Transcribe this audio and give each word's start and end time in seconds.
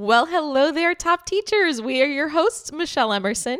Well, 0.00 0.24
hello 0.24 0.72
there, 0.72 0.94
top 0.94 1.26
teachers. 1.26 1.82
We 1.82 2.00
are 2.00 2.06
your 2.06 2.30
hosts, 2.30 2.72
Michelle 2.72 3.12
Emerson. 3.12 3.58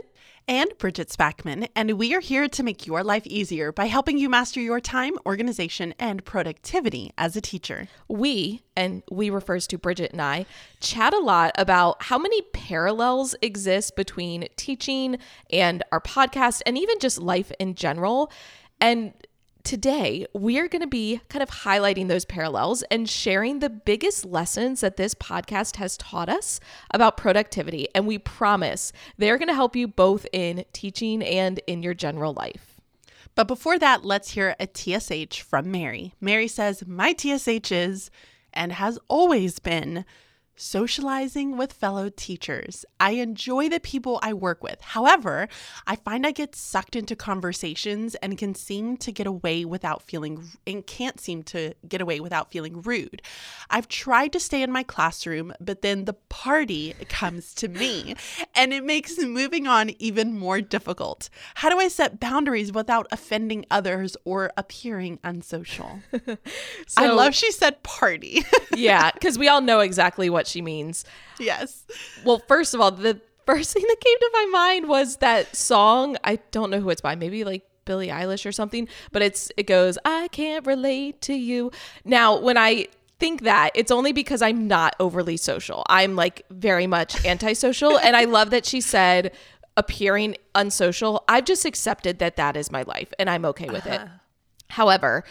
And 0.48 0.70
Bridget 0.78 1.10
Spackman, 1.10 1.69
and 1.77 1.98
we 1.98 2.15
are 2.15 2.20
here 2.20 2.48
to 2.48 2.63
make 2.63 2.86
your 2.86 3.05
life 3.05 3.27
easier 3.27 3.73
by 3.73 3.85
helping 3.85 4.17
you 4.17 4.31
master 4.31 4.59
your 4.59 4.81
time, 4.81 5.19
organization, 5.27 5.93
and 5.99 6.25
productivity 6.25 7.13
as 7.19 7.37
a 7.37 7.43
teacher. 7.43 7.89
We, 8.09 8.63
and 8.75 9.03
we 9.11 9.29
refers 9.29 9.67
to 9.67 9.77
Bridget 9.77 10.13
and 10.13 10.23
I, 10.23 10.47
chat 10.81 11.13
a 11.13 11.19
lot 11.19 11.53
about 11.59 12.05
how 12.05 12.17
many 12.17 12.41
parallels 12.54 13.35
exist 13.43 13.95
between 13.95 14.49
teaching 14.57 15.19
and 15.53 15.83
our 15.93 16.00
podcast 16.00 16.62
and 16.64 16.79
even 16.79 16.98
just 17.00 17.18
life 17.18 17.52
in 17.61 17.75
general. 17.75 18.32
And 18.80 19.12
Today, 19.62 20.27
we 20.32 20.58
are 20.58 20.68
going 20.68 20.80
to 20.80 20.88
be 20.88 21.20
kind 21.29 21.42
of 21.42 21.50
highlighting 21.50 22.09
those 22.09 22.24
parallels 22.24 22.82
and 22.90 23.09
sharing 23.09 23.59
the 23.59 23.68
biggest 23.68 24.24
lessons 24.24 24.80
that 24.80 24.96
this 24.96 25.14
podcast 25.14 25.77
has 25.77 25.98
taught 25.98 26.30
us 26.30 26.60
about 26.92 27.18
productivity. 27.18 27.86
And 27.95 28.06
we 28.06 28.19
promise 28.19 28.92
they're 29.19 29.36
going 29.36 29.48
to 29.48 29.55
help 29.55 29.77
you 29.77 29.86
both 29.86 30.27
in 30.33 30.64
teaching 30.73 31.23
and 31.23 31.60
in 31.66 31.83
your 31.83 31.95
general 31.95 32.33
life. 32.33 32.80
But 33.34 33.48
before 33.48 33.78
that, 33.78 34.05
let's 34.05 34.30
hear 34.30 34.56
a 34.59 34.66
TSH 34.66 35.42
from 35.42 35.70
Mary. 35.70 36.14
Mary 36.20 36.48
says, 36.48 36.86
My 36.86 37.14
TSH 37.16 37.70
is 37.70 38.11
and 38.52 38.72
has 38.72 38.98
always 39.08 39.58
been 39.58 40.05
socializing 40.60 41.56
with 41.56 41.73
fellow 41.73 42.10
teachers. 42.10 42.84
I 42.98 43.12
enjoy 43.12 43.69
the 43.69 43.80
people 43.80 44.20
I 44.23 44.34
work 44.34 44.62
with. 44.62 44.80
However, 44.80 45.48
I 45.86 45.96
find 45.96 46.27
I 46.27 46.33
get 46.33 46.55
sucked 46.55 46.95
into 46.95 47.16
conversations 47.16 48.14
and 48.16 48.36
can 48.36 48.55
seem 48.55 48.98
to 48.98 49.10
get 49.10 49.27
away 49.27 49.64
without 49.64 50.02
feeling 50.02 50.50
and 50.66 50.86
can't 50.86 51.19
seem 51.19 51.42
to 51.45 51.74
get 51.88 52.00
away 52.00 52.20
without 52.20 52.52
feeling 52.52 52.83
rude. 52.83 53.23
I've 53.70 53.88
tried 53.88 54.33
to 54.34 54.41
stay 54.41 54.62
in 54.62 54.70
my 54.70 54.83
classroom, 54.83 55.55
but 55.60 55.80
then 55.80 56.05
the 56.05 56.12
party 56.12 56.95
comes 57.08 57.55
to 57.55 57.69
me 57.69 58.14
and 58.55 58.72
it 58.72 58.84
makes 58.84 59.19
moving 59.19 59.66
on 59.66 59.91
even 59.98 60.38
more 60.38 60.61
difficult. 60.61 61.31
How 61.55 61.70
do 61.70 61.78
I 61.78 61.88
set 61.88 62.20
boundaries 62.20 62.70
without 62.70 63.06
offending 63.11 63.64
others 63.70 64.16
or 64.25 64.53
appearing 64.56 65.19
unsocial? 65.25 66.00
so, 66.12 66.36
I 66.98 67.08
love 67.08 67.34
she 67.34 67.50
said 67.50 67.83
party. 67.83 68.44
yeah, 68.77 69.11
because 69.12 69.38
we 69.38 69.48
all 69.48 69.62
know 69.62 69.81
exactly 69.81 70.28
what 70.28 70.47
she 70.51 70.62
means. 70.62 71.05
Yes. 71.39 71.84
Well, 72.25 72.43
first 72.47 72.75
of 72.75 72.81
all, 72.81 72.91
the 72.91 73.20
first 73.47 73.73
thing 73.73 73.84
that 73.87 74.01
came 74.01 74.19
to 74.19 74.31
my 74.33 74.47
mind 74.53 74.89
was 74.89 75.17
that 75.19 75.56
song. 75.56 76.17
I 76.25 76.39
don't 76.51 76.70
know 76.70 76.81
who 76.81 76.91
it's 76.91 77.01
by. 77.01 77.15
Maybe 77.15 77.45
like 77.45 77.65
Billie 77.84 78.09
Eilish 78.09 78.47
or 78.47 78.53
something, 78.53 78.89
but 79.12 79.23
it's 79.23 79.51
it 79.56 79.67
goes, 79.67 79.98
"I 80.05 80.28
can't 80.28 80.67
relate 80.67 81.21
to 81.23 81.34
you." 81.34 81.71
Now, 82.05 82.39
when 82.39 82.56
I 82.59 82.89
think 83.21 83.43
that 83.43 83.71
it's 83.75 83.91
only 83.91 84.12
because 84.12 84.43
I'm 84.43 84.67
not 84.67 84.97
overly 84.98 85.37
social. 85.37 85.84
I'm 85.89 86.17
like 86.17 86.45
very 86.51 86.87
much 86.87 87.25
antisocial 87.25 87.98
and 87.98 88.17
I 88.17 88.25
love 88.25 88.51
that 88.51 88.65
she 88.65 88.81
said 88.81 89.33
appearing 89.77 90.37
unsocial. 90.55 91.23
I've 91.28 91.45
just 91.45 91.65
accepted 91.67 92.19
that 92.19 92.37
that 92.37 92.56
is 92.56 92.73
my 92.73 92.83
life 92.83 93.12
and 93.19 93.31
I'm 93.31 93.45
okay 93.45 93.69
with 93.69 93.87
uh-huh. 93.87 94.05
it. 94.05 94.11
However, 94.71 95.25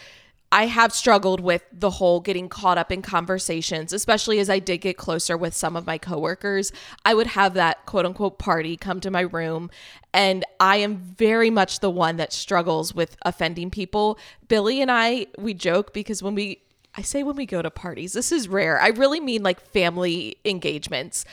I 0.51 0.65
have 0.65 0.93
struggled 0.93 1.39
with 1.39 1.63
the 1.71 1.91
whole 1.91 2.19
getting 2.19 2.49
caught 2.49 2.77
up 2.77 2.91
in 2.91 3.01
conversations, 3.01 3.93
especially 3.93 4.39
as 4.39 4.49
I 4.49 4.59
did 4.59 4.79
get 4.79 4.97
closer 4.97 5.37
with 5.37 5.53
some 5.53 5.75
of 5.75 5.85
my 5.85 5.97
coworkers. 5.97 6.71
I 7.05 7.13
would 7.13 7.27
have 7.27 7.53
that 7.53 7.85
quote 7.85 8.05
unquote 8.05 8.39
party 8.39 8.75
come 8.75 8.99
to 9.01 9.11
my 9.11 9.21
room, 9.21 9.69
and 10.11 10.43
I 10.59 10.77
am 10.77 10.97
very 10.97 11.51
much 11.51 11.81
the 11.81 11.91
one 11.91 12.17
that 12.17 12.33
struggles 12.33 12.95
with 12.95 13.15
offending 13.23 13.69
people. 13.69 14.17
Billy 14.47 14.81
and 14.81 14.91
I, 14.91 15.27
we 15.37 15.53
joke 15.53 15.93
because 15.93 16.23
when 16.23 16.33
we, 16.33 16.61
I 16.95 17.03
say 17.03 17.21
when 17.21 17.35
we 17.35 17.45
go 17.45 17.61
to 17.61 17.69
parties, 17.69 18.13
this 18.13 18.31
is 18.31 18.47
rare. 18.47 18.81
I 18.81 18.87
really 18.87 19.19
mean 19.19 19.43
like 19.43 19.61
family 19.61 20.37
engagements 20.45 21.25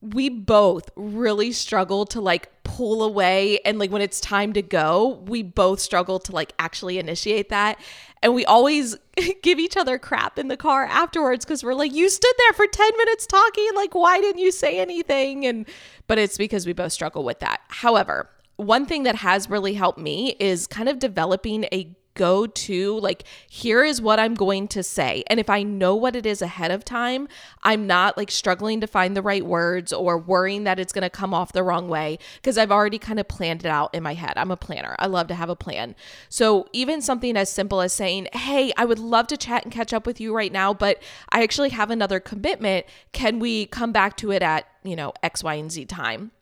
we 0.00 0.28
both 0.28 0.90
really 0.94 1.52
struggle 1.52 2.06
to 2.06 2.20
like 2.20 2.50
pull 2.62 3.02
away 3.02 3.58
and 3.64 3.78
like 3.78 3.90
when 3.90 4.02
it's 4.02 4.20
time 4.20 4.52
to 4.52 4.62
go 4.62 5.20
we 5.26 5.42
both 5.42 5.80
struggle 5.80 6.18
to 6.18 6.32
like 6.32 6.52
actually 6.58 6.98
initiate 6.98 7.48
that 7.48 7.80
and 8.22 8.34
we 8.34 8.44
always 8.44 8.96
give 9.42 9.58
each 9.58 9.76
other 9.76 9.98
crap 9.98 10.38
in 10.38 10.48
the 10.48 10.56
car 10.56 10.84
afterwards 10.84 11.44
because 11.44 11.62
we're 11.62 11.74
like 11.74 11.92
you 11.92 12.08
stood 12.08 12.34
there 12.38 12.52
for 12.54 12.66
10 12.66 12.96
minutes 12.96 13.26
talking 13.26 13.68
like 13.74 13.94
why 13.94 14.20
didn't 14.20 14.40
you 14.40 14.52
say 14.52 14.80
anything? 14.80 15.46
And 15.46 15.66
but 16.06 16.18
it's 16.18 16.38
because 16.38 16.66
we 16.66 16.72
both 16.72 16.92
struggle 16.92 17.24
with 17.24 17.40
that. 17.40 17.60
However 17.68 18.28
one 18.56 18.86
thing 18.86 19.04
that 19.04 19.14
has 19.14 19.48
really 19.48 19.74
helped 19.74 20.00
me 20.00 20.34
is 20.40 20.66
kind 20.66 20.88
of 20.88 20.98
developing 20.98 21.64
a 21.72 21.94
go 22.18 22.46
to 22.46 22.98
like 22.98 23.24
here 23.48 23.82
is 23.82 24.02
what 24.02 24.18
I'm 24.18 24.34
going 24.34 24.68
to 24.68 24.82
say. 24.82 25.24
And 25.28 25.40
if 25.40 25.48
I 25.48 25.62
know 25.62 25.94
what 25.94 26.14
it 26.14 26.26
is 26.26 26.42
ahead 26.42 26.70
of 26.70 26.84
time, 26.84 27.28
I'm 27.62 27.86
not 27.86 28.18
like 28.18 28.30
struggling 28.30 28.80
to 28.82 28.86
find 28.86 29.16
the 29.16 29.22
right 29.22 29.46
words 29.46 29.92
or 29.92 30.18
worrying 30.18 30.64
that 30.64 30.78
it's 30.78 30.92
going 30.92 31.02
to 31.02 31.10
come 31.10 31.32
off 31.32 31.52
the 31.52 31.62
wrong 31.62 31.88
way 31.88 32.18
because 32.36 32.58
I've 32.58 32.72
already 32.72 32.98
kind 32.98 33.18
of 33.18 33.28
planned 33.28 33.64
it 33.64 33.68
out 33.68 33.94
in 33.94 34.02
my 34.02 34.14
head. 34.14 34.34
I'm 34.36 34.50
a 34.50 34.56
planner. 34.56 34.96
I 34.98 35.06
love 35.06 35.28
to 35.28 35.34
have 35.34 35.48
a 35.48 35.56
plan. 35.56 35.94
So 36.28 36.66
even 36.72 37.00
something 37.00 37.36
as 37.36 37.50
simple 37.50 37.80
as 37.80 37.92
saying, 37.92 38.28
"Hey, 38.32 38.72
I 38.76 38.84
would 38.84 38.98
love 38.98 39.28
to 39.28 39.36
chat 39.36 39.64
and 39.64 39.72
catch 39.72 39.92
up 39.92 40.04
with 40.04 40.20
you 40.20 40.34
right 40.34 40.52
now, 40.52 40.74
but 40.74 41.00
I 41.30 41.42
actually 41.42 41.70
have 41.70 41.90
another 41.90 42.20
commitment. 42.20 42.84
Can 43.12 43.38
we 43.38 43.66
come 43.66 43.92
back 43.92 44.16
to 44.18 44.32
it 44.32 44.42
at, 44.42 44.66
you 44.82 44.96
know, 44.96 45.12
X, 45.22 45.44
Y, 45.44 45.54
and 45.54 45.70
Z 45.70 45.84
time?" 45.86 46.32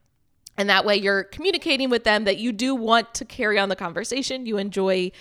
And 0.58 0.70
that 0.70 0.86
way 0.86 0.96
you're 0.96 1.24
communicating 1.24 1.90
with 1.90 2.04
them 2.04 2.24
that 2.24 2.38
you 2.38 2.50
do 2.50 2.74
want 2.74 3.12
to 3.14 3.24
carry 3.24 3.58
on 3.58 3.68
the 3.68 3.76
conversation. 3.76 4.46
You 4.46 4.56
enjoy 4.56 5.12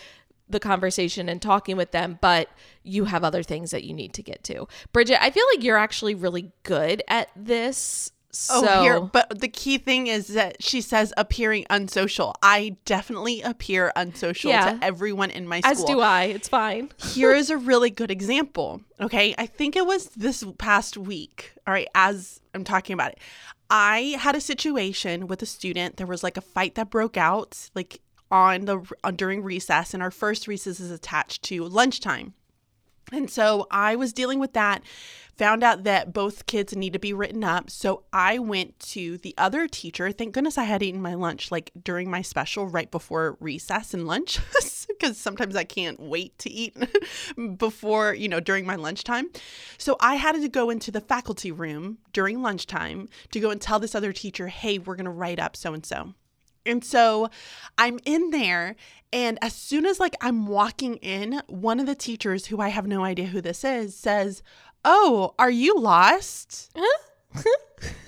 the 0.50 0.60
conversation 0.60 1.28
and 1.30 1.42
talking 1.42 1.78
with 1.78 1.92
them, 1.92 2.20
but 2.22 2.50
you 2.84 3.06
have 3.06 3.24
other 3.24 3.44
things 3.44 3.72
that 3.72 3.84
you 3.84 3.94
need 3.94 4.14
to 4.14 4.24
get 4.24 4.44
to. 4.46 4.68
Bridget, 4.94 5.22
I 5.22 5.32
feel 5.32 5.44
like 5.54 5.64
you're 5.64 5.78
actually 5.78 6.16
really 6.16 6.52
good 6.64 7.02
at 7.08 7.30
this. 7.36 8.12
Oh, 8.50 8.66
so. 8.66 8.68
Oh, 8.68 8.82
here, 8.82 9.00
but 9.00 9.40
the 9.40 9.48
key 9.48 9.78
thing 9.78 10.08
is 10.08 10.28
that 10.28 10.62
she 10.62 10.82
says 10.82 11.14
appearing 11.16 11.66
unsocial. 11.70 12.36
I 12.44 12.76
definitely 12.84 13.42
appear 13.42 13.94
unsocial 13.96 14.52
yeah. 14.52 14.74
to 14.74 14.84
everyone 14.84 15.32
in 15.32 15.48
my 15.48 15.62
school. 15.62 15.72
As 15.72 15.84
do 15.86 16.02
I. 16.02 16.24
It's 16.26 16.50
fine. 16.50 16.92
here 16.98 17.34
is 17.34 17.50
a 17.50 17.58
really 17.58 17.90
good 17.90 18.12
example. 18.12 18.82
Okay. 19.00 19.34
I 19.38 19.46
think 19.46 19.78
it 19.78 19.86
was 19.86 20.08
this 20.10 20.44
past 20.58 20.98
week. 20.98 21.54
All 21.66 21.74
right. 21.74 21.88
As 21.96 22.42
I'm 22.54 22.66
talking 22.66 22.94
about 22.94 23.14
it, 23.14 23.20
I 23.70 24.16
had 24.20 24.36
a 24.36 24.42
situation 24.42 25.28
with 25.28 25.42
a 25.42 25.46
student. 25.46 25.98
There 25.98 26.06
was 26.06 26.24
like 26.24 26.38
a 26.38 26.42
fight 26.42 26.76
that 26.76 26.90
broke 26.90 27.18
out, 27.18 27.70
like 27.74 28.02
on 28.32 28.66
the 28.66 28.82
uh, 29.04 29.12
during 29.12 29.44
recess 29.44 29.94
and 29.94 30.02
our 30.02 30.12
first 30.12 30.48
recess 30.48 30.80
is 30.80 30.92
attached 30.92 31.44
to 31.44 31.64
lunchtime. 31.66 32.34
And 33.12 33.30
so 33.30 33.68
I 33.70 33.96
was 33.96 34.14
dealing 34.14 34.40
with 34.40 34.54
that, 34.54 34.82
found 35.38 35.64
out 35.64 35.84
that 35.84 36.12
both 36.12 36.48
kids 36.48 36.76
need 36.76 36.94
to 36.94 37.00
be 37.00 37.14
written 37.14 37.44
up. 37.44 37.70
So 37.70 38.04
I 38.12 38.40
went 38.40 38.80
to 38.92 39.18
the 39.20 39.36
other 39.38 39.68
teacher. 39.68 40.12
Thank 40.12 40.34
goodness 40.34 40.58
I 40.58 40.64
had 40.64 40.82
eaten 40.82 41.02
my 41.02 41.14
lunch 41.14 41.52
like 41.52 41.72
during 41.84 42.10
my 42.10 42.22
special 42.22 42.68
right 42.68 42.90
before 42.90 43.38
recess 43.40 43.94
and 43.94 44.08
lunch 44.08 44.40
because 44.88 45.18
sometimes 45.18 45.56
I 45.56 45.66
can't 45.66 46.00
wait 46.00 46.38
to 46.40 46.50
eat 46.50 46.76
before, 47.58 48.14
you 48.16 48.28
know, 48.28 48.40
during 48.40 48.66
my 48.66 48.76
lunchtime. 48.76 49.30
So 49.78 49.98
I 50.00 50.16
had 50.16 50.34
to 50.42 50.50
go 50.50 50.70
into 50.70 50.90
the 50.90 51.02
faculty 51.02 51.52
room 51.52 52.00
during 52.12 52.42
lunchtime 52.42 53.10
to 53.32 53.40
go 53.40 53.52
and 53.52 53.62
tell 53.62 53.80
this 53.80 53.94
other 53.94 54.14
teacher, 54.14 54.48
hey, 54.48 54.80
we're 54.80 54.96
going 54.96 55.06
to 55.06 55.12
write 55.12 55.40
up 55.40 55.56
so 55.56 55.74
and 55.74 55.86
so. 55.86 56.16
And 56.66 56.84
so 56.84 57.30
I'm 57.78 58.00
in 58.06 58.32
there 58.32 58.76
and 59.16 59.40
as 59.42 59.54
soon 59.54 59.86
as 59.86 59.98
like 59.98 60.16
I'm 60.20 60.46
walking 60.46 60.96
in, 60.98 61.42
one 61.48 61.80
of 61.80 61.86
the 61.86 61.96
teachers 61.96 62.48
who 62.48 62.60
I 62.60 62.68
have 62.68 62.86
no 62.86 63.06
idea 63.06 63.28
who 63.28 63.40
this 63.40 63.64
is 63.64 63.96
says, 63.96 64.44
"Oh, 64.84 65.34
are 65.40 65.50
you 65.50 65.80
lost?" 65.80 66.76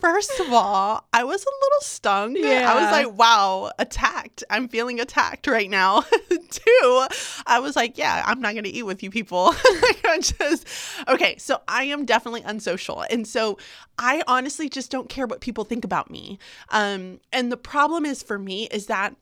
First 0.00 0.40
of 0.40 0.52
all, 0.52 1.06
I 1.12 1.24
was 1.24 1.42
a 1.42 1.64
little 1.64 1.80
stung. 1.82 2.36
Yeah. 2.36 2.72
I 2.72 2.74
was 2.74 2.90
like, 2.90 3.18
wow, 3.18 3.70
attacked. 3.78 4.44
I'm 4.48 4.68
feeling 4.68 5.00
attacked 5.00 5.46
right 5.46 5.68
now. 5.68 6.02
Two, 6.50 7.06
I 7.46 7.60
was 7.60 7.76
like, 7.76 7.98
yeah, 7.98 8.22
I'm 8.26 8.40
not 8.40 8.52
going 8.52 8.64
to 8.64 8.70
eat 8.70 8.84
with 8.84 9.02
you 9.02 9.10
people. 9.10 9.54
just, 10.20 10.66
okay, 11.08 11.36
so 11.38 11.60
I 11.68 11.84
am 11.84 12.04
definitely 12.04 12.42
unsocial. 12.42 13.04
And 13.10 13.26
so 13.26 13.58
I 13.98 14.22
honestly 14.26 14.68
just 14.68 14.90
don't 14.90 15.08
care 15.08 15.26
what 15.26 15.40
people 15.40 15.64
think 15.64 15.84
about 15.84 16.10
me. 16.10 16.38
Um, 16.70 17.20
and 17.32 17.52
the 17.52 17.56
problem 17.56 18.06
is 18.06 18.22
for 18.22 18.38
me 18.38 18.68
is 18.70 18.86
that 18.86 19.14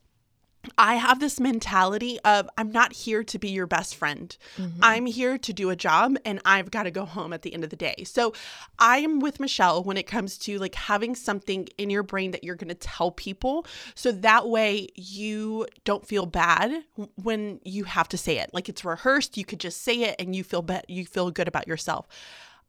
I 0.77 0.95
have 0.95 1.19
this 1.19 1.39
mentality 1.39 2.19
of 2.25 2.49
I'm 2.57 2.71
not 2.71 2.91
here 2.91 3.23
to 3.23 3.39
be 3.39 3.49
your 3.49 3.67
best 3.67 3.95
friend. 3.95 4.35
Mm-hmm. 4.57 4.79
I'm 4.83 5.05
here 5.05 5.37
to 5.37 5.53
do 5.53 5.69
a 5.69 5.75
job 5.75 6.17
and 6.25 6.41
I've 6.43 6.69
got 6.69 6.83
to 6.83 6.91
go 6.91 7.05
home 7.05 7.31
at 7.31 7.43
the 7.43 7.53
end 7.53 7.63
of 7.63 7.69
the 7.69 7.75
day. 7.75 8.03
So 8.05 8.33
I 8.77 8.97
am 8.97 9.19
with 9.19 9.39
Michelle 9.39 9.83
when 9.83 9.97
it 9.97 10.03
comes 10.07 10.37
to 10.39 10.59
like 10.59 10.75
having 10.75 11.15
something 11.15 11.67
in 11.77 11.89
your 11.89 12.03
brain 12.03 12.31
that 12.31 12.43
you're 12.43 12.55
going 12.55 12.69
to 12.69 12.75
tell 12.75 13.11
people 13.11 13.65
so 13.95 14.11
that 14.11 14.49
way 14.49 14.89
you 14.95 15.65
don't 15.85 16.05
feel 16.05 16.25
bad 16.25 16.83
when 17.15 17.61
you 17.63 17.85
have 17.85 18.09
to 18.09 18.17
say 18.17 18.39
it. 18.39 18.49
Like 18.53 18.67
it's 18.67 18.83
rehearsed, 18.83 19.37
you 19.37 19.45
could 19.45 19.59
just 19.59 19.81
say 19.81 20.03
it 20.03 20.15
and 20.19 20.35
you 20.35 20.43
feel 20.43 20.61
be- 20.61 20.81
you 20.87 21.05
feel 21.05 21.31
good 21.31 21.47
about 21.47 21.67
yourself. 21.67 22.07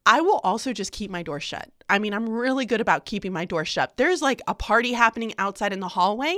I 0.06 0.20
will 0.20 0.40
also 0.42 0.72
just 0.72 0.92
keep 0.92 1.10
my 1.10 1.22
door 1.22 1.40
shut. 1.40 1.70
I 1.88 1.98
mean, 1.98 2.14
I'm 2.14 2.28
really 2.28 2.66
good 2.66 2.80
about 2.80 3.04
keeping 3.04 3.32
my 3.32 3.44
door 3.44 3.64
shut. 3.64 3.96
There's 3.96 4.22
like 4.22 4.40
a 4.46 4.54
party 4.54 4.92
happening 4.92 5.34
outside 5.38 5.72
in 5.72 5.80
the 5.80 5.88
hallway. 5.88 6.36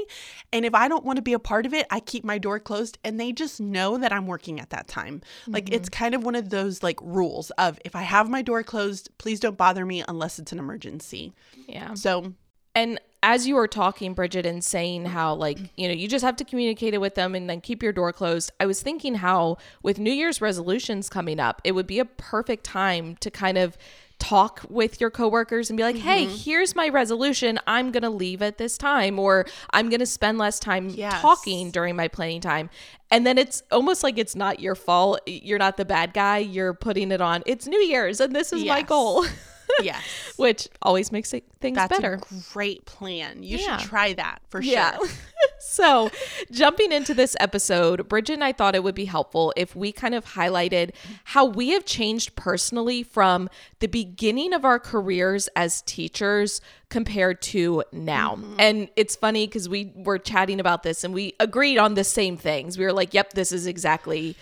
And 0.52 0.64
if 0.64 0.74
I 0.74 0.88
don't 0.88 1.04
want 1.04 1.16
to 1.16 1.22
be 1.22 1.34
a 1.34 1.38
part 1.38 1.66
of 1.66 1.74
it, 1.74 1.86
I 1.90 2.00
keep 2.00 2.24
my 2.24 2.38
door 2.38 2.58
closed 2.58 2.98
and 3.04 3.20
they 3.20 3.32
just 3.32 3.60
know 3.60 3.98
that 3.98 4.12
I'm 4.12 4.26
working 4.26 4.58
at 4.60 4.70
that 4.70 4.88
time. 4.88 5.20
Mm-hmm. 5.42 5.52
Like 5.52 5.72
it's 5.72 5.88
kind 5.88 6.14
of 6.14 6.24
one 6.24 6.34
of 6.34 6.48
those 6.48 6.82
like 6.82 6.98
rules 7.02 7.50
of 7.52 7.78
if 7.84 7.94
I 7.94 8.02
have 8.02 8.30
my 8.30 8.42
door 8.42 8.62
closed, 8.62 9.10
please 9.18 9.40
don't 9.40 9.56
bother 9.56 9.84
me 9.84 10.02
unless 10.08 10.38
it's 10.38 10.52
an 10.52 10.58
emergency. 10.58 11.34
Yeah. 11.68 11.94
So, 11.94 12.32
and 12.74 12.98
as 13.22 13.46
you 13.46 13.54
were 13.54 13.68
talking, 13.68 14.14
Bridget, 14.14 14.44
and 14.44 14.64
saying 14.64 15.06
how, 15.06 15.34
like, 15.34 15.58
you 15.76 15.86
know, 15.86 15.94
you 15.94 16.08
just 16.08 16.24
have 16.24 16.36
to 16.36 16.44
communicate 16.44 16.92
it 16.92 17.00
with 17.00 17.14
them 17.14 17.34
and 17.34 17.48
then 17.48 17.60
keep 17.60 17.82
your 17.82 17.92
door 17.92 18.12
closed, 18.12 18.50
I 18.58 18.66
was 18.66 18.82
thinking 18.82 19.16
how, 19.16 19.58
with 19.82 19.98
New 19.98 20.12
Year's 20.12 20.40
resolutions 20.40 21.08
coming 21.08 21.38
up, 21.38 21.60
it 21.62 21.72
would 21.72 21.86
be 21.86 22.00
a 22.00 22.04
perfect 22.04 22.64
time 22.64 23.16
to 23.16 23.30
kind 23.30 23.58
of 23.58 23.78
talk 24.18 24.60
with 24.68 25.00
your 25.00 25.10
coworkers 25.10 25.68
and 25.68 25.76
be 25.76 25.82
like, 25.82 25.96
hey, 25.96 26.26
mm-hmm. 26.26 26.34
here's 26.34 26.76
my 26.76 26.88
resolution. 26.88 27.58
I'm 27.66 27.90
going 27.90 28.02
to 28.04 28.10
leave 28.10 28.42
at 28.42 28.58
this 28.58 28.78
time, 28.78 29.18
or 29.18 29.46
I'm 29.70 29.88
going 29.88 30.00
to 30.00 30.06
spend 30.06 30.38
less 30.38 30.58
time 30.58 30.88
yes. 30.88 31.20
talking 31.20 31.70
during 31.70 31.96
my 31.96 32.08
planning 32.08 32.40
time. 32.40 32.70
And 33.10 33.26
then 33.26 33.36
it's 33.36 33.62
almost 33.70 34.02
like 34.02 34.18
it's 34.18 34.36
not 34.36 34.60
your 34.60 34.74
fault. 34.74 35.20
You're 35.26 35.58
not 35.58 35.76
the 35.76 35.84
bad 35.84 36.12
guy. 36.12 36.38
You're 36.38 36.74
putting 36.74 37.10
it 37.10 37.20
on. 37.20 37.42
It's 37.46 37.66
New 37.66 37.80
Year's, 37.80 38.20
and 38.20 38.34
this 38.34 38.52
is 38.52 38.62
yes. 38.62 38.68
my 38.68 38.82
goal. 38.82 39.26
yes. 39.82 40.02
Which 40.36 40.68
always 40.80 41.12
makes 41.12 41.32
it, 41.32 41.44
things 41.60 41.76
That's 41.76 41.96
better. 41.96 42.14
a 42.14 42.34
great 42.52 42.84
plan. 42.84 43.42
You 43.42 43.58
yeah. 43.58 43.76
should 43.76 43.88
try 43.88 44.12
that 44.14 44.40
for 44.48 44.62
sure. 44.62 44.72
Yeah. 44.72 44.98
so, 45.60 46.10
jumping 46.50 46.92
into 46.92 47.14
this 47.14 47.36
episode, 47.40 48.08
Bridget 48.08 48.34
and 48.34 48.44
I 48.44 48.52
thought 48.52 48.74
it 48.74 48.82
would 48.82 48.94
be 48.94 49.04
helpful 49.04 49.52
if 49.56 49.74
we 49.76 49.92
kind 49.92 50.14
of 50.14 50.24
highlighted 50.24 50.90
how 51.24 51.44
we 51.44 51.70
have 51.70 51.84
changed 51.84 52.34
personally 52.36 53.02
from 53.02 53.48
the 53.80 53.86
beginning 53.88 54.52
of 54.52 54.64
our 54.64 54.78
careers 54.78 55.48
as 55.56 55.82
teachers 55.82 56.60
compared 56.88 57.40
to 57.40 57.82
now. 57.90 58.36
Mm-hmm. 58.36 58.54
And 58.58 58.88
it's 58.96 59.16
funny 59.16 59.46
because 59.46 59.68
we 59.68 59.92
were 59.96 60.18
chatting 60.18 60.60
about 60.60 60.82
this 60.82 61.04
and 61.04 61.14
we 61.14 61.34
agreed 61.40 61.78
on 61.78 61.94
the 61.94 62.04
same 62.04 62.36
things. 62.36 62.76
We 62.76 62.84
were 62.84 62.92
like, 62.92 63.14
yep, 63.14 63.32
this 63.32 63.50
is 63.50 63.66
exactly 63.66 64.36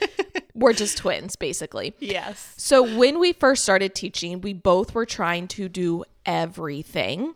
we're 0.55 0.73
just 0.73 0.99
twins, 0.99 1.37
basically. 1.37 1.94
Yes. 1.99 2.55
So 2.56 2.82
when 2.82 3.19
we 3.19 3.32
first 3.32 3.62
started 3.62 3.94
teaching, 3.94 4.41
we 4.41 4.52
both 4.52 4.94
were 4.94 5.06
trying 5.06 5.49
to 5.49 5.69
do 5.69 6.05
everything. 6.26 7.35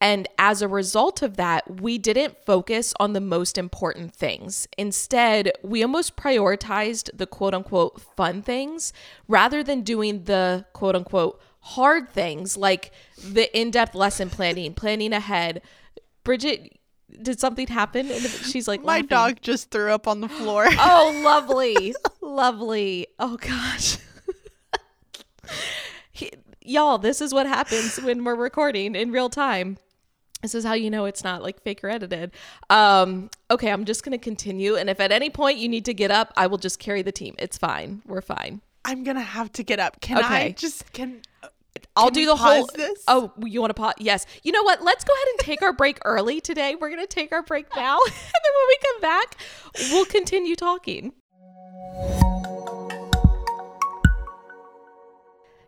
And 0.00 0.28
as 0.38 0.60
a 0.60 0.68
result 0.68 1.22
of 1.22 1.36
that, 1.36 1.80
we 1.80 1.96
didn't 1.96 2.44
focus 2.44 2.92
on 3.00 3.14
the 3.14 3.20
most 3.20 3.56
important 3.56 4.14
things. 4.14 4.68
Instead, 4.76 5.52
we 5.62 5.82
almost 5.82 6.16
prioritized 6.16 7.10
the 7.14 7.26
quote 7.26 7.54
unquote 7.54 8.00
fun 8.14 8.42
things 8.42 8.92
rather 9.26 9.62
than 9.62 9.80
doing 9.82 10.24
the 10.24 10.66
quote 10.74 10.94
unquote 10.94 11.40
hard 11.60 12.08
things 12.10 12.56
like 12.56 12.92
the 13.16 13.54
in 13.58 13.70
depth 13.70 13.94
lesson 13.94 14.28
planning, 14.28 14.74
planning 14.74 15.12
ahead. 15.12 15.62
Bridget, 16.24 16.75
did 17.22 17.40
something 17.40 17.66
happen? 17.66 18.10
And 18.10 18.22
she's 18.22 18.66
like, 18.68 18.82
my 18.82 18.96
laughing. 18.96 19.06
dog 19.06 19.38
just 19.40 19.70
threw 19.70 19.92
up 19.92 20.06
on 20.06 20.20
the 20.20 20.28
floor. 20.28 20.66
oh, 20.78 21.20
lovely, 21.24 21.94
lovely. 22.20 23.06
Oh 23.18 23.36
gosh, 23.36 23.98
he, 26.10 26.30
y'all, 26.62 26.98
this 26.98 27.20
is 27.20 27.32
what 27.32 27.46
happens 27.46 28.00
when 28.02 28.24
we're 28.24 28.36
recording 28.36 28.94
in 28.94 29.12
real 29.12 29.30
time. 29.30 29.78
This 30.42 30.54
is 30.54 30.64
how 30.64 30.74
you 30.74 30.90
know 30.90 31.06
it's 31.06 31.24
not 31.24 31.42
like 31.42 31.62
fake 31.62 31.82
or 31.82 31.88
edited. 31.88 32.32
Um, 32.68 33.30
okay, 33.50 33.72
I'm 33.72 33.84
just 33.84 34.04
gonna 34.04 34.18
continue, 34.18 34.76
and 34.76 34.90
if 34.90 35.00
at 35.00 35.12
any 35.12 35.30
point 35.30 35.58
you 35.58 35.68
need 35.68 35.84
to 35.86 35.94
get 35.94 36.10
up, 36.10 36.32
I 36.36 36.46
will 36.46 36.58
just 36.58 36.78
carry 36.78 37.02
the 37.02 37.12
team. 37.12 37.34
It's 37.38 37.56
fine. 37.56 38.02
We're 38.06 38.20
fine. 38.20 38.60
I'm 38.84 39.02
gonna 39.02 39.20
have 39.20 39.50
to 39.52 39.62
get 39.62 39.80
up. 39.80 40.00
Can 40.00 40.18
okay. 40.18 40.46
I 40.46 40.50
just 40.52 40.92
can? 40.92 41.22
I'll 41.96 42.10
do 42.10 42.26
the 42.26 42.36
whole. 42.36 42.66
This? 42.74 43.02
Oh, 43.08 43.32
you 43.44 43.60
want 43.60 43.70
to 43.70 43.74
pause? 43.74 43.94
Yes. 43.98 44.26
You 44.42 44.52
know 44.52 44.62
what? 44.62 44.82
Let's 44.82 45.04
go 45.04 45.12
ahead 45.12 45.26
and 45.32 45.38
take 45.40 45.62
our 45.62 45.72
break 45.72 45.98
early 46.04 46.40
today. 46.40 46.74
We're 46.74 46.90
going 46.90 47.00
to 47.00 47.06
take 47.06 47.32
our 47.32 47.42
break 47.42 47.66
now. 47.76 47.98
and 48.06 48.14
then 48.14 48.52
when 48.54 48.68
we 48.68 48.78
come 48.82 49.00
back, 49.00 49.36
we'll 49.90 50.06
continue 50.06 50.56
talking. 50.56 51.12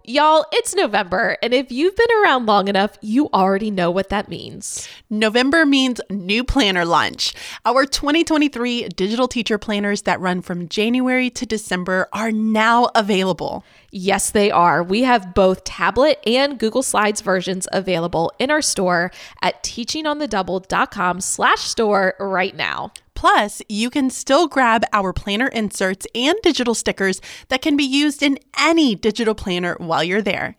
Y'all, 0.08 0.46
it's 0.52 0.74
November, 0.74 1.36
and 1.42 1.52
if 1.52 1.70
you've 1.70 1.94
been 1.94 2.06
around 2.24 2.46
long 2.46 2.66
enough, 2.66 2.96
you 3.02 3.28
already 3.34 3.70
know 3.70 3.90
what 3.90 4.08
that 4.08 4.26
means. 4.26 4.88
November 5.10 5.66
means 5.66 6.00
new 6.08 6.42
planner 6.42 6.86
launch. 6.86 7.34
Our 7.66 7.84
2023 7.84 8.88
digital 8.88 9.28
teacher 9.28 9.58
planners 9.58 10.00
that 10.04 10.18
run 10.18 10.40
from 10.40 10.66
January 10.70 11.28
to 11.28 11.44
December 11.44 12.08
are 12.14 12.32
now 12.32 12.88
available. 12.94 13.66
Yes, 13.90 14.30
they 14.30 14.50
are. 14.50 14.82
We 14.82 15.02
have 15.02 15.34
both 15.34 15.64
tablet 15.64 16.18
and 16.26 16.58
Google 16.58 16.82
Slides 16.82 17.20
versions 17.20 17.68
available 17.70 18.32
in 18.38 18.50
our 18.50 18.62
store 18.62 19.12
at 19.42 19.62
teachingonthedouble.com 19.62 21.20
slash 21.20 21.60
store 21.60 22.14
right 22.18 22.56
now. 22.56 22.92
Plus, 23.18 23.60
you 23.68 23.90
can 23.90 24.10
still 24.10 24.46
grab 24.46 24.84
our 24.92 25.12
planner 25.12 25.48
inserts 25.48 26.06
and 26.14 26.36
digital 26.40 26.72
stickers 26.72 27.20
that 27.48 27.60
can 27.60 27.76
be 27.76 27.82
used 27.82 28.22
in 28.22 28.38
any 28.56 28.94
digital 28.94 29.34
planner 29.34 29.74
while 29.80 30.04
you're 30.04 30.22
there. 30.22 30.56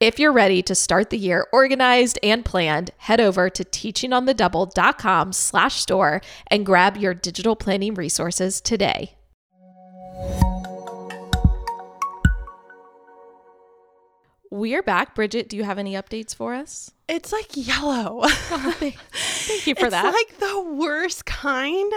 If 0.00 0.18
you're 0.18 0.32
ready 0.32 0.60
to 0.62 0.74
start 0.74 1.10
the 1.10 1.18
year 1.18 1.46
organized 1.52 2.18
and 2.20 2.44
planned, 2.44 2.90
head 2.96 3.20
over 3.20 3.48
to 3.50 3.62
teachingonthedouble.com 3.62 5.32
slash 5.32 5.76
store 5.76 6.20
and 6.48 6.66
grab 6.66 6.96
your 6.96 7.14
digital 7.14 7.54
planning 7.54 7.94
resources 7.94 8.60
today. 8.60 9.14
We're 14.50 14.82
back. 14.82 15.14
Bridget, 15.14 15.48
do 15.48 15.56
you 15.56 15.62
have 15.62 15.78
any 15.78 15.94
updates 15.94 16.34
for 16.34 16.54
us? 16.54 16.90
It's 17.08 17.32
like 17.32 17.50
yellow. 17.52 18.22
Thank, 18.26 18.98
thank, 19.12 19.66
you 19.68 19.76
for 19.76 19.86
it's 19.86 19.90
that. 19.92 20.12
It's 20.12 20.14
like 20.14 20.38
the 20.40 20.60
worst 20.74 21.24
kind. 21.24 21.92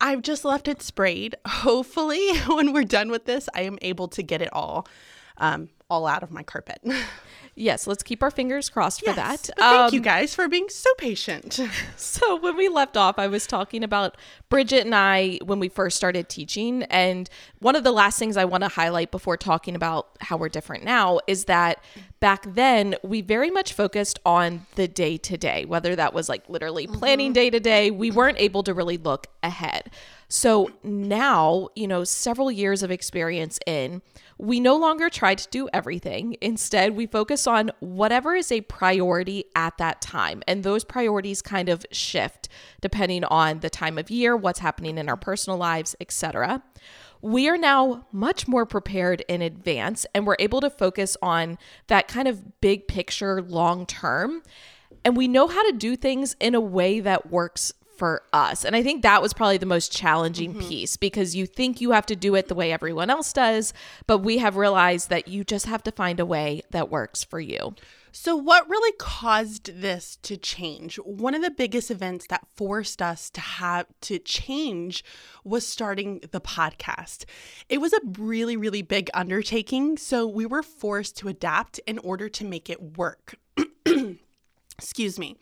I've 0.00 0.22
just 0.22 0.46
left 0.46 0.68
it 0.68 0.80
sprayed. 0.80 1.36
Hopefully, 1.46 2.36
when 2.46 2.72
we're 2.72 2.84
done 2.84 3.10
with 3.10 3.26
this, 3.26 3.50
I 3.54 3.62
am 3.62 3.78
able 3.82 4.08
to 4.08 4.22
get 4.22 4.40
it 4.40 4.48
all 4.54 4.86
um, 5.36 5.68
all 5.90 6.06
out 6.06 6.22
of 6.22 6.30
my 6.30 6.42
carpet. 6.42 6.80
Yes, 7.58 7.86
let's 7.86 8.02
keep 8.02 8.22
our 8.22 8.30
fingers 8.30 8.68
crossed 8.68 9.02
yes, 9.02 9.14
for 9.14 9.16
that. 9.16 9.40
thank 9.58 9.88
um, 9.88 9.94
you 9.94 10.00
guys 10.00 10.34
for 10.34 10.46
being 10.46 10.68
so 10.68 10.92
patient. 10.98 11.58
So, 11.96 12.36
when 12.36 12.56
we 12.56 12.68
left 12.68 12.96
off, 12.96 13.18
I 13.18 13.26
was 13.26 13.46
talking 13.46 13.82
about 13.82 14.16
Bridget 14.48 14.84
and 14.84 14.94
I 14.94 15.38
when 15.44 15.58
we 15.58 15.68
first 15.68 15.96
started 15.96 16.28
teaching. 16.28 16.82
And 16.84 17.28
one 17.58 17.76
of 17.76 17.84
the 17.84 17.92
last 17.92 18.18
things 18.18 18.36
I 18.36 18.44
want 18.44 18.62
to 18.62 18.68
highlight 18.68 19.10
before 19.10 19.36
talking 19.36 19.74
about 19.74 20.08
how 20.20 20.36
we're 20.36 20.48
different 20.48 20.84
now 20.84 21.20
is 21.26 21.46
that 21.46 21.82
back 22.20 22.46
then 22.54 22.94
we 23.02 23.20
very 23.20 23.50
much 23.50 23.72
focused 23.72 24.18
on 24.24 24.66
the 24.76 24.88
day 24.88 25.16
to 25.18 25.36
day, 25.36 25.64
whether 25.64 25.96
that 25.96 26.14
was 26.14 26.28
like 26.28 26.48
literally 26.48 26.86
planning 26.86 27.32
day 27.32 27.50
to 27.50 27.60
day. 27.60 27.90
We 27.90 28.10
weren't 28.10 28.38
able 28.38 28.62
to 28.64 28.74
really 28.74 28.98
look 28.98 29.28
ahead. 29.42 29.90
So 30.28 30.70
now, 30.82 31.68
you 31.76 31.86
know, 31.86 32.02
several 32.02 32.50
years 32.50 32.82
of 32.82 32.90
experience 32.90 33.60
in, 33.66 34.02
we 34.38 34.58
no 34.58 34.76
longer 34.76 35.08
try 35.08 35.36
to 35.36 35.48
do 35.50 35.68
everything. 35.72 36.36
Instead, 36.40 36.96
we 36.96 37.06
focus 37.06 37.46
on 37.46 37.70
whatever 37.78 38.34
is 38.34 38.50
a 38.50 38.62
priority 38.62 39.44
at 39.54 39.78
that 39.78 40.00
time. 40.00 40.42
And 40.48 40.64
those 40.64 40.84
priorities 40.84 41.42
kind 41.42 41.68
of 41.68 41.86
shift 41.92 42.48
depending 42.80 43.24
on 43.24 43.60
the 43.60 43.70
time 43.70 43.98
of 43.98 44.10
year, 44.10 44.36
what's 44.36 44.58
happening 44.58 44.98
in 44.98 45.08
our 45.08 45.16
personal 45.16 45.58
lives, 45.58 45.94
etc. 46.00 46.62
We 47.22 47.48
are 47.48 47.56
now 47.56 48.06
much 48.12 48.48
more 48.48 48.66
prepared 48.66 49.24
in 49.28 49.42
advance 49.42 50.06
and 50.14 50.26
we're 50.26 50.36
able 50.38 50.60
to 50.60 50.70
focus 50.70 51.16
on 51.22 51.56
that 51.86 52.08
kind 52.08 52.28
of 52.28 52.60
big 52.60 52.88
picture 52.88 53.40
long 53.42 53.86
term. 53.86 54.42
And 55.04 55.16
we 55.16 55.28
know 55.28 55.46
how 55.46 55.70
to 55.70 55.76
do 55.76 55.94
things 55.94 56.34
in 56.40 56.54
a 56.56 56.60
way 56.60 56.98
that 57.00 57.30
works 57.30 57.72
for 57.96 58.22
us. 58.32 58.64
And 58.64 58.76
I 58.76 58.82
think 58.82 59.02
that 59.02 59.22
was 59.22 59.32
probably 59.32 59.58
the 59.58 59.66
most 59.66 59.92
challenging 59.92 60.54
mm-hmm. 60.54 60.68
piece 60.68 60.96
because 60.96 61.34
you 61.34 61.46
think 61.46 61.80
you 61.80 61.92
have 61.92 62.06
to 62.06 62.16
do 62.16 62.34
it 62.34 62.48
the 62.48 62.54
way 62.54 62.72
everyone 62.72 63.10
else 63.10 63.32
does, 63.32 63.72
but 64.06 64.18
we 64.18 64.38
have 64.38 64.56
realized 64.56 65.08
that 65.10 65.28
you 65.28 65.44
just 65.44 65.66
have 65.66 65.82
to 65.84 65.92
find 65.92 66.20
a 66.20 66.26
way 66.26 66.62
that 66.70 66.90
works 66.90 67.24
for 67.24 67.40
you. 67.40 67.74
So, 68.18 68.34
what 68.34 68.66
really 68.66 68.96
caused 68.98 69.82
this 69.82 70.16
to 70.22 70.38
change? 70.38 70.96
One 70.96 71.34
of 71.34 71.42
the 71.42 71.50
biggest 71.50 71.90
events 71.90 72.26
that 72.30 72.46
forced 72.56 73.02
us 73.02 73.28
to 73.28 73.42
have 73.42 73.84
to 74.00 74.18
change 74.18 75.04
was 75.44 75.66
starting 75.66 76.20
the 76.32 76.40
podcast. 76.40 77.26
It 77.68 77.78
was 77.78 77.92
a 77.92 78.00
really, 78.18 78.56
really 78.56 78.80
big 78.80 79.10
undertaking. 79.12 79.98
So, 79.98 80.26
we 80.26 80.46
were 80.46 80.62
forced 80.62 81.18
to 81.18 81.28
adapt 81.28 81.78
in 81.80 81.98
order 81.98 82.30
to 82.30 82.44
make 82.46 82.70
it 82.70 82.96
work. 82.96 83.34
Excuse 84.78 85.18
me. 85.18 85.36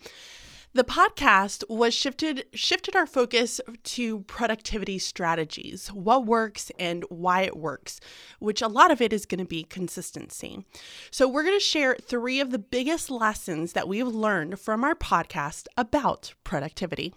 The 0.76 0.82
podcast 0.82 1.62
was 1.68 1.94
shifted 1.94 2.46
shifted 2.52 2.96
our 2.96 3.06
focus 3.06 3.60
to 3.84 4.20
productivity 4.22 4.98
strategies, 4.98 5.86
what 5.92 6.26
works 6.26 6.72
and 6.80 7.04
why 7.08 7.42
it 7.42 7.56
works, 7.56 8.00
which 8.40 8.60
a 8.60 8.66
lot 8.66 8.90
of 8.90 9.00
it 9.00 9.12
is 9.12 9.24
going 9.24 9.38
to 9.38 9.44
be 9.44 9.62
consistency. 9.62 10.66
So 11.12 11.28
we're 11.28 11.44
going 11.44 11.54
to 11.54 11.64
share 11.64 11.94
3 12.02 12.40
of 12.40 12.50
the 12.50 12.58
biggest 12.58 13.08
lessons 13.08 13.72
that 13.74 13.86
we've 13.86 14.08
learned 14.08 14.58
from 14.58 14.82
our 14.82 14.96
podcast 14.96 15.68
about 15.76 16.34
productivity. 16.42 17.14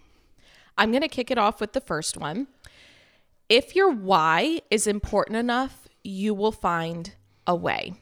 I'm 0.76 0.92
going 0.92 1.02
to 1.02 1.08
kick 1.08 1.28
it 1.28 1.36
off 1.36 1.60
with 1.60 1.72
the 1.72 1.80
first 1.80 2.16
one. 2.16 2.46
If 3.48 3.74
your 3.74 3.90
why 3.90 4.60
is 4.70 4.86
important 4.86 5.36
enough, 5.36 5.88
you 6.04 6.32
will 6.32 6.52
find 6.52 7.12
a 7.44 7.56
way. 7.56 7.94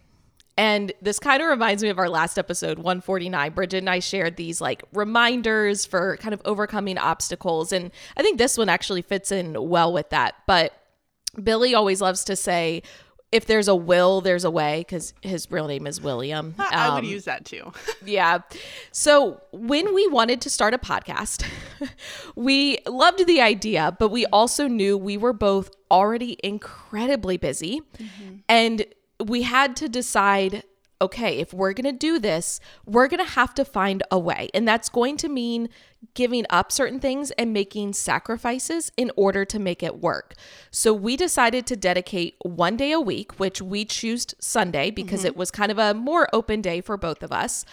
And 0.58 0.92
this 1.02 1.18
kind 1.18 1.42
of 1.42 1.48
reminds 1.48 1.82
me 1.82 1.90
of 1.90 1.98
our 1.98 2.08
last 2.08 2.38
episode, 2.38 2.78
149. 2.78 3.52
Bridget 3.52 3.78
and 3.78 3.90
I 3.90 3.98
shared 3.98 4.36
these 4.36 4.60
like 4.60 4.82
reminders 4.92 5.84
for 5.84 6.16
kind 6.16 6.32
of 6.32 6.40
overcoming 6.44 6.96
obstacles. 6.96 7.72
And 7.72 7.90
I 8.16 8.22
think 8.22 8.38
this 8.38 8.56
one 8.56 8.68
actually 8.70 9.02
fits 9.02 9.30
in 9.30 9.68
well 9.68 9.92
with 9.92 10.08
that. 10.10 10.34
But 10.46 10.72
Billy 11.42 11.74
always 11.74 12.00
loves 12.00 12.24
to 12.24 12.36
say, 12.36 12.82
if 13.32 13.44
there's 13.44 13.68
a 13.68 13.74
will, 13.74 14.20
there's 14.22 14.44
a 14.44 14.50
way, 14.50 14.80
because 14.86 15.12
his 15.20 15.50
real 15.50 15.66
name 15.66 15.86
is 15.86 16.00
William. 16.00 16.54
I 16.58 16.94
would 16.94 16.98
Um, 17.00 17.10
use 17.10 17.24
that 17.24 17.44
too. 17.44 17.72
yeah. 18.06 18.38
So 18.92 19.42
when 19.52 19.94
we 19.94 20.06
wanted 20.06 20.40
to 20.42 20.48
start 20.48 20.72
a 20.74 20.78
podcast, 20.78 21.44
we 22.36 22.78
loved 22.86 23.26
the 23.26 23.40
idea, 23.40 23.94
but 23.98 24.08
we 24.08 24.26
also 24.26 24.68
knew 24.68 24.96
we 24.96 25.16
were 25.18 25.32
both 25.32 25.70
already 25.90 26.38
incredibly 26.42 27.36
busy. 27.36 27.82
And 28.48 28.86
we 29.24 29.42
had 29.42 29.76
to 29.76 29.88
decide 29.88 30.62
okay, 31.00 31.38
if 31.38 31.52
we're 31.52 31.72
going 31.72 31.84
to 31.84 31.92
do 31.92 32.18
this, 32.18 32.60
we're 32.84 33.08
going 33.08 33.24
to 33.24 33.32
have 33.32 33.54
to 33.54 33.64
find 33.64 34.02
a 34.10 34.18
way. 34.18 34.48
And 34.54 34.66
that's 34.66 34.88
going 34.88 35.16
to 35.18 35.28
mean 35.28 35.68
giving 36.14 36.46
up 36.48 36.72
certain 36.72 37.00
things 37.00 37.30
and 37.32 37.52
making 37.52 37.92
sacrifices 37.92 38.90
in 38.96 39.10
order 39.16 39.44
to 39.44 39.58
make 39.58 39.82
it 39.82 40.00
work. 40.00 40.34
So 40.70 40.94
we 40.94 41.16
decided 41.16 41.66
to 41.66 41.76
dedicate 41.76 42.36
one 42.42 42.76
day 42.76 42.92
a 42.92 43.00
week, 43.00 43.38
which 43.38 43.60
we 43.60 43.84
chose 43.84 44.34
Sunday 44.40 44.90
because 44.90 45.20
mm-hmm. 45.20 45.26
it 45.26 45.36
was 45.36 45.50
kind 45.50 45.70
of 45.70 45.78
a 45.78 45.94
more 45.94 46.28
open 46.32 46.62
day 46.62 46.80
for 46.80 46.96
both 46.96 47.22
of 47.22 47.32
us. 47.32 47.64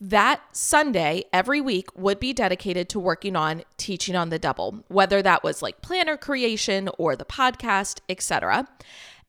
That 0.00 0.40
Sunday 0.50 1.24
every 1.32 1.60
week 1.60 1.96
would 1.96 2.18
be 2.18 2.32
dedicated 2.32 2.88
to 2.88 2.98
working 2.98 3.36
on 3.36 3.62
teaching 3.76 4.16
on 4.16 4.30
the 4.30 4.38
double, 4.38 4.84
whether 4.88 5.22
that 5.22 5.44
was 5.44 5.62
like 5.62 5.80
planner 5.80 6.16
creation 6.16 6.90
or 6.98 7.14
the 7.14 7.24
podcast, 7.24 8.00
etc. 8.08 8.66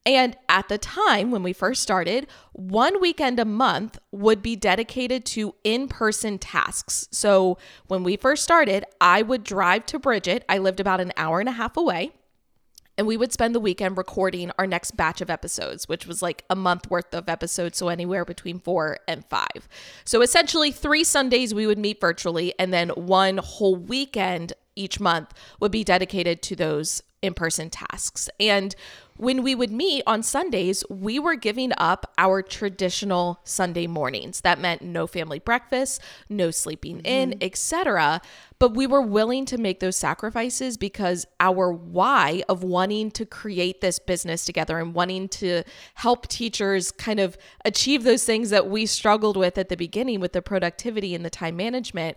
And 0.05 0.35
at 0.49 0.67
the 0.67 0.77
time 0.77 1.31
when 1.31 1.43
we 1.43 1.53
first 1.53 1.81
started, 1.81 2.27
one 2.51 2.99
weekend 2.99 3.39
a 3.39 3.45
month 3.45 3.97
would 4.11 4.41
be 4.41 4.55
dedicated 4.55 5.25
to 5.27 5.55
in 5.63 5.87
person 5.87 6.37
tasks. 6.37 7.07
So 7.11 7.57
when 7.87 8.03
we 8.03 8.17
first 8.17 8.43
started, 8.43 8.83
I 8.99 9.21
would 9.21 9.43
drive 9.43 9.85
to 9.87 9.99
Bridget. 9.99 10.43
I 10.49 10.57
lived 10.57 10.81
about 10.81 10.99
an 10.99 11.13
hour 11.15 11.39
and 11.39 11.47
a 11.47 11.53
half 11.53 11.77
away. 11.77 12.11
And 12.97 13.07
we 13.07 13.17
would 13.17 13.33
spend 13.33 13.55
the 13.55 13.59
weekend 13.59 13.97
recording 13.97 14.51
our 14.57 14.67
next 14.67 14.91
batch 14.95 15.21
of 15.21 15.29
episodes, 15.29 15.87
which 15.87 16.05
was 16.05 16.21
like 16.21 16.43
a 16.49 16.55
month 16.55 16.89
worth 16.89 17.13
of 17.13 17.27
episodes. 17.27 17.77
So 17.77 17.89
anywhere 17.89 18.25
between 18.25 18.59
four 18.59 18.99
and 19.07 19.25
five. 19.25 19.67
So 20.05 20.21
essentially, 20.21 20.71
three 20.71 21.03
Sundays 21.03 21.53
we 21.53 21.65
would 21.65 21.79
meet 21.79 21.99
virtually, 21.99 22.53
and 22.59 22.73
then 22.73 22.89
one 22.89 23.37
whole 23.37 23.75
weekend 23.75 24.53
each 24.75 24.99
month 24.99 25.33
would 25.59 25.71
be 25.71 25.83
dedicated 25.83 26.41
to 26.43 26.55
those 26.55 27.01
in 27.23 27.33
person 27.33 27.69
tasks. 27.69 28.29
And 28.39 28.75
when 29.15 29.43
we 29.43 29.55
would 29.55 29.71
meet 29.71 30.03
on 30.05 30.23
Sundays, 30.23 30.83
we 30.89 31.19
were 31.19 31.35
giving 31.35 31.71
up 31.77 32.11
our 32.17 32.41
traditional 32.41 33.39
Sunday 33.43 33.87
mornings. 33.87 34.41
That 34.41 34.59
meant 34.59 34.81
no 34.81 35.07
family 35.07 35.39
breakfast, 35.39 36.01
no 36.29 36.51
sleeping 36.51 36.99
in, 37.01 37.31
mm-hmm. 37.31 37.43
etc. 37.43 38.21
But 38.63 38.75
we 38.75 38.87
were 38.87 39.01
willing 39.01 39.43
to 39.47 39.57
make 39.57 39.81
those 39.81 39.97
sacrifices 39.97 40.77
because 40.77 41.25
our 41.41 41.69
why 41.69 42.43
of 42.47 42.63
wanting 42.63 43.11
to 43.11 43.25
create 43.25 43.81
this 43.81 43.99
business 43.99 44.45
together 44.45 44.77
and 44.77 44.93
wanting 44.93 45.27
to 45.27 45.63
help 45.95 46.29
teachers 46.29 46.89
kind 46.89 47.19
of 47.19 47.37
achieve 47.65 48.05
those 48.05 48.23
things 48.23 48.51
that 48.51 48.69
we 48.69 48.85
struggled 48.85 49.35
with 49.35 49.57
at 49.57 49.67
the 49.67 49.75
beginning 49.75 50.21
with 50.21 50.31
the 50.31 50.41
productivity 50.41 51.13
and 51.13 51.25
the 51.25 51.29
time 51.29 51.57
management 51.57 52.15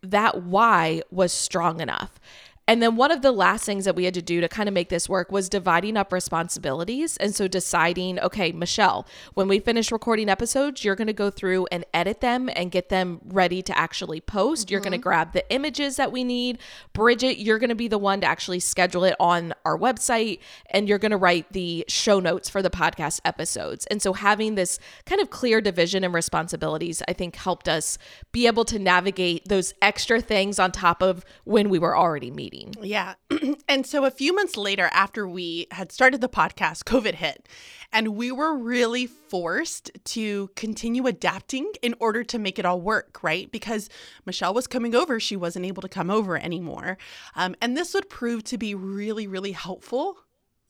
that 0.00 0.44
why 0.44 1.02
was 1.10 1.32
strong 1.32 1.80
enough. 1.80 2.20
And 2.66 2.82
then 2.82 2.96
one 2.96 3.10
of 3.10 3.20
the 3.20 3.30
last 3.30 3.66
things 3.66 3.84
that 3.84 3.94
we 3.94 4.04
had 4.04 4.14
to 4.14 4.22
do 4.22 4.40
to 4.40 4.48
kind 4.48 4.70
of 4.70 4.72
make 4.72 4.88
this 4.88 5.06
work 5.06 5.30
was 5.30 5.50
dividing 5.50 5.98
up 5.98 6.12
responsibilities. 6.12 7.18
And 7.18 7.34
so 7.34 7.46
deciding, 7.46 8.18
okay, 8.20 8.52
Michelle, 8.52 9.06
when 9.34 9.48
we 9.48 9.58
finish 9.58 9.92
recording 9.92 10.30
episodes, 10.30 10.82
you're 10.82 10.96
going 10.96 11.08
to 11.08 11.12
go 11.12 11.28
through 11.28 11.66
and 11.70 11.84
edit 11.92 12.22
them 12.22 12.48
and 12.56 12.70
get 12.70 12.88
them 12.88 13.20
ready 13.26 13.60
to 13.60 13.76
actually 13.76 14.22
post. 14.22 14.70
You're 14.70 14.80
going 14.80 14.92
to 14.92 14.98
mm-hmm. 14.98 15.02
grab 15.02 15.32
the 15.34 15.50
images 15.52 15.96
that 15.96 16.10
we 16.10 16.24
need. 16.24 16.58
Bridget, 16.94 17.38
you're 17.38 17.58
going 17.58 17.68
to 17.68 17.74
be 17.74 17.88
the 17.88 17.98
one 17.98 18.22
to 18.22 18.26
actually 18.26 18.60
schedule 18.60 19.04
it 19.04 19.14
on 19.20 19.52
our 19.66 19.78
website 19.78 20.38
and 20.70 20.88
you're 20.88 20.98
going 20.98 21.10
to 21.10 21.18
write 21.18 21.52
the 21.52 21.84
show 21.88 22.18
notes 22.18 22.48
for 22.48 22.62
the 22.62 22.70
podcast 22.70 23.20
episodes. 23.26 23.84
And 23.86 24.00
so 24.00 24.14
having 24.14 24.54
this 24.54 24.78
kind 25.04 25.20
of 25.20 25.28
clear 25.28 25.60
division 25.60 26.02
and 26.02 26.14
responsibilities, 26.14 27.02
I 27.06 27.12
think 27.12 27.36
helped 27.36 27.68
us 27.68 27.98
be 28.32 28.46
able 28.46 28.64
to 28.64 28.78
navigate 28.78 29.48
those 29.48 29.74
extra 29.82 30.22
things 30.22 30.58
on 30.58 30.72
top 30.72 31.02
of 31.02 31.26
when 31.44 31.68
we 31.68 31.78
were 31.78 31.94
already 31.94 32.30
meeting. 32.30 32.53
Yeah. 32.80 33.14
and 33.68 33.86
so 33.86 34.04
a 34.04 34.10
few 34.10 34.34
months 34.34 34.56
later, 34.56 34.88
after 34.92 35.26
we 35.28 35.66
had 35.70 35.92
started 35.92 36.20
the 36.20 36.28
podcast, 36.28 36.84
COVID 36.84 37.14
hit. 37.14 37.48
And 37.92 38.16
we 38.16 38.32
were 38.32 38.56
really 38.56 39.06
forced 39.06 39.90
to 40.04 40.48
continue 40.56 41.06
adapting 41.06 41.72
in 41.80 41.94
order 42.00 42.24
to 42.24 42.38
make 42.38 42.58
it 42.58 42.64
all 42.64 42.80
work, 42.80 43.22
right? 43.22 43.50
Because 43.50 43.88
Michelle 44.26 44.54
was 44.54 44.66
coming 44.66 44.94
over, 44.94 45.20
she 45.20 45.36
wasn't 45.36 45.66
able 45.66 45.82
to 45.82 45.88
come 45.88 46.10
over 46.10 46.36
anymore. 46.36 46.98
Um, 47.36 47.54
and 47.62 47.76
this 47.76 47.94
would 47.94 48.08
prove 48.08 48.42
to 48.44 48.58
be 48.58 48.74
really, 48.74 49.26
really 49.26 49.52
helpful. 49.52 50.16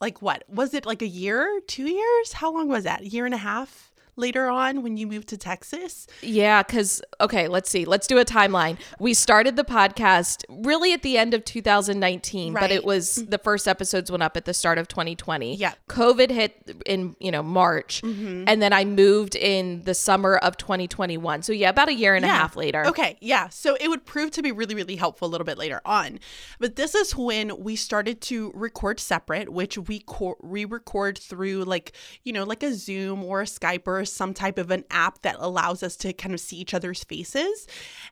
Like, 0.00 0.20
what? 0.20 0.44
Was 0.48 0.74
it 0.74 0.84
like 0.84 1.00
a 1.00 1.06
year, 1.06 1.60
two 1.66 1.86
years? 1.86 2.34
How 2.34 2.52
long 2.52 2.68
was 2.68 2.84
that? 2.84 3.00
A 3.02 3.08
year 3.08 3.24
and 3.24 3.34
a 3.34 3.38
half? 3.38 3.93
Later 4.16 4.48
on 4.48 4.82
when 4.82 4.96
you 4.96 5.06
moved 5.06 5.28
to 5.28 5.36
Texas? 5.36 6.06
Yeah, 6.22 6.62
because, 6.62 7.02
okay, 7.20 7.48
let's 7.48 7.70
see. 7.70 7.84
Let's 7.84 8.06
do 8.06 8.18
a 8.18 8.24
timeline. 8.24 8.78
We 8.98 9.14
started 9.14 9.56
the 9.56 9.64
podcast 9.64 10.44
really 10.48 10.92
at 10.92 11.02
the 11.02 11.18
end 11.18 11.34
of 11.34 11.44
2019, 11.44 12.54
but 12.54 12.70
it 12.70 12.84
was 12.84 13.16
the 13.26 13.38
first 13.38 13.66
episodes 13.68 14.10
went 14.10 14.22
up 14.22 14.36
at 14.36 14.44
the 14.44 14.54
start 14.54 14.78
of 14.78 14.88
2020. 14.88 15.56
Yeah. 15.56 15.74
COVID 15.88 16.30
hit 16.30 16.82
in, 16.86 17.16
you 17.20 17.30
know, 17.30 17.42
March. 17.42 18.02
Mm-hmm. 18.02 18.44
And 18.46 18.62
then 18.62 18.72
I 18.72 18.84
moved 18.84 19.34
in 19.34 19.82
the 19.82 19.94
summer 19.94 20.36
of 20.36 20.56
2021. 20.56 21.42
So, 21.42 21.52
yeah, 21.52 21.68
about 21.68 21.88
a 21.88 21.94
year 21.94 22.14
and 22.14 22.24
a 22.24 22.28
half 22.28 22.56
later. 22.56 22.86
Okay, 22.86 23.16
yeah. 23.20 23.48
So 23.48 23.76
it 23.80 23.88
would 23.88 24.04
prove 24.04 24.30
to 24.32 24.42
be 24.42 24.52
really, 24.52 24.74
really 24.74 24.96
helpful 24.96 25.28
a 25.28 25.30
little 25.30 25.44
bit 25.44 25.58
later 25.58 25.80
on. 25.84 26.20
But 26.58 26.76
this 26.76 26.94
is 26.94 27.16
when 27.16 27.62
we 27.62 27.76
started 27.76 28.20
to 28.22 28.52
record 28.54 29.00
separate, 29.00 29.50
which 29.50 29.78
we 29.78 30.00
co- 30.00 30.36
we 30.42 30.64
record 30.64 31.18
through 31.18 31.64
like 31.64 31.92
you 32.22 32.32
know 32.32 32.44
like 32.44 32.62
a 32.62 32.72
Zoom 32.74 33.24
or 33.24 33.42
a 33.42 33.44
Skype 33.44 33.86
or 33.86 34.03
some 34.12 34.34
type 34.34 34.58
of 34.58 34.70
an 34.70 34.84
app 34.90 35.22
that 35.22 35.36
allows 35.38 35.82
us 35.82 35.96
to 35.96 36.12
kind 36.12 36.34
of 36.34 36.40
see 36.40 36.56
each 36.56 36.74
other's 36.74 37.04
faces, 37.04 37.66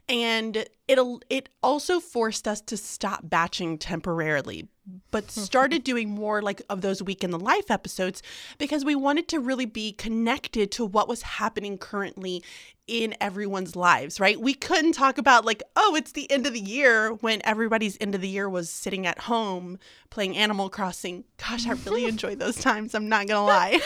and 0.08 0.66
it'll 0.88 1.20
it 1.30 1.48
also 1.62 2.00
forced 2.00 2.46
us 2.48 2.60
to 2.60 2.76
stop 2.76 3.20
batching 3.24 3.78
temporarily 3.78 4.68
but 5.10 5.30
started 5.30 5.84
doing 5.84 6.10
more 6.10 6.42
like 6.42 6.62
of 6.68 6.80
those 6.80 7.02
week 7.02 7.22
in 7.22 7.30
the 7.30 7.38
life 7.38 7.70
episodes 7.70 8.22
because 8.58 8.84
we 8.84 8.94
wanted 8.94 9.28
to 9.28 9.40
really 9.40 9.66
be 9.66 9.92
connected 9.92 10.70
to 10.72 10.84
what 10.84 11.08
was 11.08 11.22
happening 11.22 11.78
currently 11.78 12.42
in 12.88 13.14
everyone's 13.20 13.76
lives, 13.76 14.18
right? 14.18 14.40
We 14.40 14.54
couldn't 14.54 14.92
talk 14.92 15.16
about 15.16 15.44
like, 15.44 15.62
oh, 15.76 15.94
it's 15.94 16.12
the 16.12 16.30
end 16.30 16.46
of 16.46 16.52
the 16.52 16.60
year 16.60 17.12
when 17.14 17.40
everybody's 17.44 17.96
end 18.00 18.14
of 18.14 18.20
the 18.20 18.28
year 18.28 18.48
was 18.48 18.68
sitting 18.70 19.06
at 19.06 19.20
home 19.20 19.78
playing 20.10 20.36
Animal 20.36 20.68
Crossing. 20.68 21.24
Gosh, 21.36 21.66
I 21.66 21.72
really 21.86 22.04
enjoyed 22.06 22.38
those 22.38 22.56
times. 22.56 22.94
I'm 22.94 23.08
not 23.08 23.28
gonna 23.28 23.46
lie. 23.46 23.80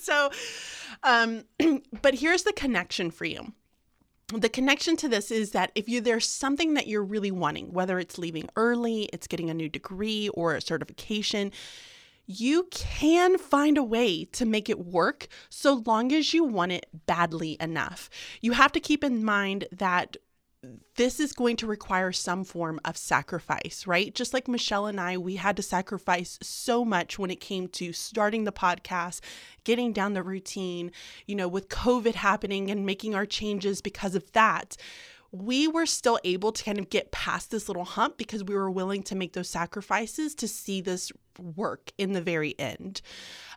so, 0.00 0.30
um, 1.02 1.44
but 2.02 2.14
here's 2.14 2.42
the 2.42 2.52
connection 2.52 3.10
for 3.10 3.24
you. 3.24 3.52
The 4.34 4.48
connection 4.48 4.96
to 4.96 5.08
this 5.08 5.30
is 5.30 5.50
that 5.50 5.72
if 5.74 5.88
you 5.88 6.00
there's 6.00 6.26
something 6.26 6.74
that 6.74 6.86
you're 6.86 7.04
really 7.04 7.30
wanting 7.30 7.70
whether 7.72 7.98
it's 7.98 8.16
leaving 8.16 8.48
early 8.56 9.10
it's 9.12 9.26
getting 9.26 9.50
a 9.50 9.54
new 9.54 9.68
degree 9.68 10.30
or 10.30 10.54
a 10.54 10.60
certification 10.62 11.52
you 12.26 12.68
can 12.70 13.38
find 13.38 13.76
a 13.76 13.82
way 13.82 14.24
to 14.26 14.46
make 14.46 14.68
it 14.68 14.86
work 14.86 15.28
so 15.48 15.82
long 15.86 16.12
as 16.12 16.32
you 16.32 16.44
want 16.44 16.72
it 16.72 16.86
badly 17.06 17.56
enough. 17.60 18.08
You 18.40 18.52
have 18.52 18.72
to 18.72 18.80
keep 18.80 19.02
in 19.02 19.24
mind 19.24 19.66
that 19.72 20.16
this 20.96 21.18
is 21.18 21.32
going 21.32 21.56
to 21.56 21.66
require 21.66 22.12
some 22.12 22.44
form 22.44 22.78
of 22.84 22.96
sacrifice, 22.96 23.84
right? 23.86 24.14
Just 24.14 24.32
like 24.32 24.46
Michelle 24.46 24.86
and 24.86 25.00
I, 25.00 25.16
we 25.16 25.36
had 25.36 25.56
to 25.56 25.62
sacrifice 25.62 26.38
so 26.40 26.84
much 26.84 27.18
when 27.18 27.30
it 27.30 27.40
came 27.40 27.66
to 27.68 27.92
starting 27.92 28.44
the 28.44 28.52
podcast, 28.52 29.20
getting 29.64 29.92
down 29.92 30.14
the 30.14 30.22
routine, 30.22 30.92
you 31.26 31.34
know, 31.34 31.48
with 31.48 31.68
COVID 31.68 32.14
happening 32.14 32.70
and 32.70 32.86
making 32.86 33.14
our 33.14 33.26
changes 33.26 33.80
because 33.80 34.14
of 34.14 34.30
that. 34.32 34.76
We 35.32 35.66
were 35.66 35.86
still 35.86 36.20
able 36.24 36.52
to 36.52 36.62
kind 36.62 36.78
of 36.78 36.90
get 36.90 37.10
past 37.10 37.50
this 37.50 37.68
little 37.68 37.86
hump 37.86 38.18
because 38.18 38.44
we 38.44 38.54
were 38.54 38.70
willing 38.70 39.02
to 39.04 39.16
make 39.16 39.32
those 39.32 39.48
sacrifices 39.48 40.34
to 40.36 40.46
see 40.46 40.80
this 40.80 41.10
work 41.38 41.92
in 41.98 42.12
the 42.12 42.22
very 42.22 42.58
end. 42.58 43.02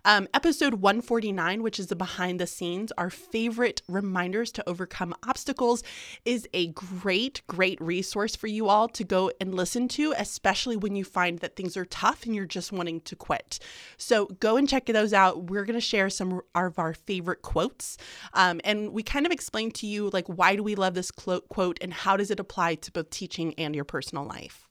Um, 0.08 0.27
episode 0.36 0.75
149, 0.75 1.63
which 1.63 1.79
is 1.79 1.88
the 1.88 1.96
behind 1.96 2.39
the 2.39 2.46
scenes, 2.46 2.91
our 2.96 3.10
favorite 3.10 3.82
reminders 3.88 4.51
to 4.51 4.70
overcome 4.70 5.15
obstacles, 5.27 5.82
is 6.25 6.48
a 6.53 6.67
great, 6.67 7.41
great 7.48 7.82
resource 7.82 8.36
for 8.36 8.46
you 8.46 8.70
all 8.70 8.88
to 8.89 9.03
go 9.03 9.32
and 9.41 9.55
listen 9.55 9.88
to, 9.89 10.13
especially 10.15 10.77
when 10.77 10.96
you 10.96 11.03
find 11.03 11.39
that 11.39 11.55
things 11.55 11.75
are 11.75 11.86
tough 11.86 12.24
and 12.24 12.36
you're 12.36 12.46
just 12.46 12.72
wanting 12.72 13.01
to 13.01 13.15
quit. 13.15 13.58
So 13.98 14.27
go 14.39 14.58
and 14.58 14.70
check 14.70 14.86
those 14.86 15.12
out. 15.12 15.50
We're 15.50 15.65
going 15.65 15.74
to 15.74 15.82
share 15.82 16.12
some 16.12 16.41
of 16.53 16.77
our 16.77 16.94
favorite 16.94 17.41
quotes. 17.41 17.98
Um, 18.34 18.62
and 18.63 18.94
we 18.94 19.01
kind 19.01 19.25
of 19.25 19.32
explain 19.32 19.72
to 19.72 19.88
you, 19.88 20.12
like, 20.12 20.27
why 20.27 20.55
do 20.55 20.62
we 20.62 20.75
love 20.75 20.94
this 20.94 21.10
quote 21.10 21.79
and 21.82 21.91
how 21.91 22.15
does 22.15 22.29
it 22.29 22.39
apply 22.39 22.75
to 22.75 22.91
both 22.91 23.10
teaching 23.10 23.55
and 23.58 23.75
your 23.75 23.86
personal 23.86 24.25
life? 24.25 24.64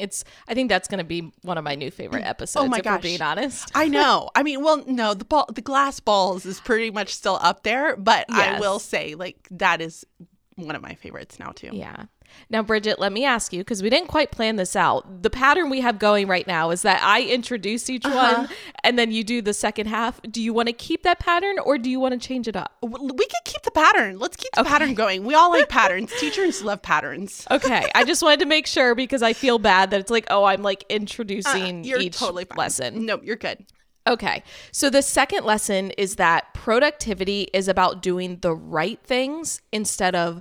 It's 0.00 0.24
I 0.48 0.54
think 0.54 0.68
that's 0.68 0.88
going 0.88 0.98
to 0.98 1.04
be 1.04 1.32
one 1.42 1.58
of 1.58 1.64
my 1.64 1.74
new 1.74 1.90
favorite 1.90 2.22
mm. 2.22 2.26
oh 2.26 2.30
episodes. 2.30 2.64
Oh 2.64 2.68
my 2.68 2.78
if 2.78 2.84
gosh. 2.84 2.98
we're 2.98 3.02
being 3.02 3.22
honest. 3.22 3.70
I 3.74 3.88
know. 3.88 4.30
I 4.34 4.42
mean, 4.42 4.62
well, 4.62 4.82
no, 4.86 5.14
the 5.14 5.24
ball, 5.24 5.48
the 5.52 5.60
glass 5.60 6.00
balls 6.00 6.46
is 6.46 6.60
pretty 6.60 6.90
much 6.90 7.14
still 7.14 7.38
up 7.40 7.62
there, 7.62 7.96
but 7.96 8.26
I 8.30 8.58
will 8.60 8.78
say, 8.78 9.14
like, 9.14 9.48
that 9.50 9.80
is 9.80 10.04
one 10.56 10.76
of 10.76 10.82
my 10.82 10.94
favorites 10.94 11.38
now 11.38 11.52
too. 11.54 11.70
Yeah. 11.72 12.04
Now, 12.48 12.62
Bridget, 12.62 12.98
let 12.98 13.12
me 13.12 13.24
ask 13.24 13.52
you 13.52 13.60
because 13.60 13.82
we 13.82 13.90
didn't 13.90 14.08
quite 14.08 14.30
plan 14.30 14.56
this 14.56 14.74
out. 14.74 15.22
The 15.22 15.30
pattern 15.30 15.70
we 15.70 15.80
have 15.80 15.98
going 15.98 16.26
right 16.26 16.46
now 16.46 16.70
is 16.70 16.82
that 16.82 17.00
I 17.02 17.22
introduce 17.22 17.88
each 17.88 18.04
Uh-huh. 18.04 18.38
one 18.42 18.48
and 18.84 18.98
then 18.98 19.12
you 19.12 19.22
do 19.24 19.40
the 19.42 19.54
second 19.54 19.86
half. 19.86 20.20
Do 20.22 20.42
you 20.42 20.52
want 20.52 20.66
to 20.68 20.72
keep 20.72 21.02
that 21.04 21.18
pattern 21.20 21.58
or 21.60 21.78
do 21.78 21.88
you 21.90 22.00
want 22.00 22.20
to 22.20 22.26
change 22.28 22.48
it 22.48 22.56
up? 22.56 22.76
We 22.82 22.90
could 23.26 23.44
keep 23.44 23.62
the 23.62 23.70
pattern. 23.70 24.18
Let's 24.18 24.36
keep 24.36 24.50
the 24.56 24.64
pattern 24.64 24.94
going. 24.94 25.24
We 25.24 25.34
all 25.34 25.50
like 25.50 25.68
patterns. 25.80 26.12
Teachers 26.18 26.62
love 26.62 26.82
patterns. 26.82 27.46
Okay. 27.50 27.88
I 27.94 28.04
just 28.04 28.22
wanted 28.22 28.40
to 28.40 28.46
make 28.46 28.66
sure 28.66 28.94
because 28.94 29.22
I 29.22 29.32
feel 29.32 29.58
bad 29.58 29.90
that 29.90 30.00
it's 30.00 30.10
like, 30.10 30.26
oh, 30.30 30.44
I'm 30.44 30.62
like 30.62 30.84
Uh, 30.90 30.94
introducing 30.94 31.84
you're 31.84 32.00
each 32.00 32.18
totally 32.18 32.46
lesson. 32.56 33.06
No, 33.06 33.20
you're 33.22 33.36
good. 33.36 33.64
Okay. 34.06 34.42
So 34.72 34.88
the 34.90 35.02
second 35.02 35.44
lesson 35.44 35.90
is 35.92 36.16
that 36.16 36.54
productivity 36.54 37.48
is 37.52 37.68
about 37.68 38.02
doing 38.02 38.38
the 38.40 38.54
right 38.54 38.98
things 39.04 39.60
instead 39.72 40.14
of 40.14 40.40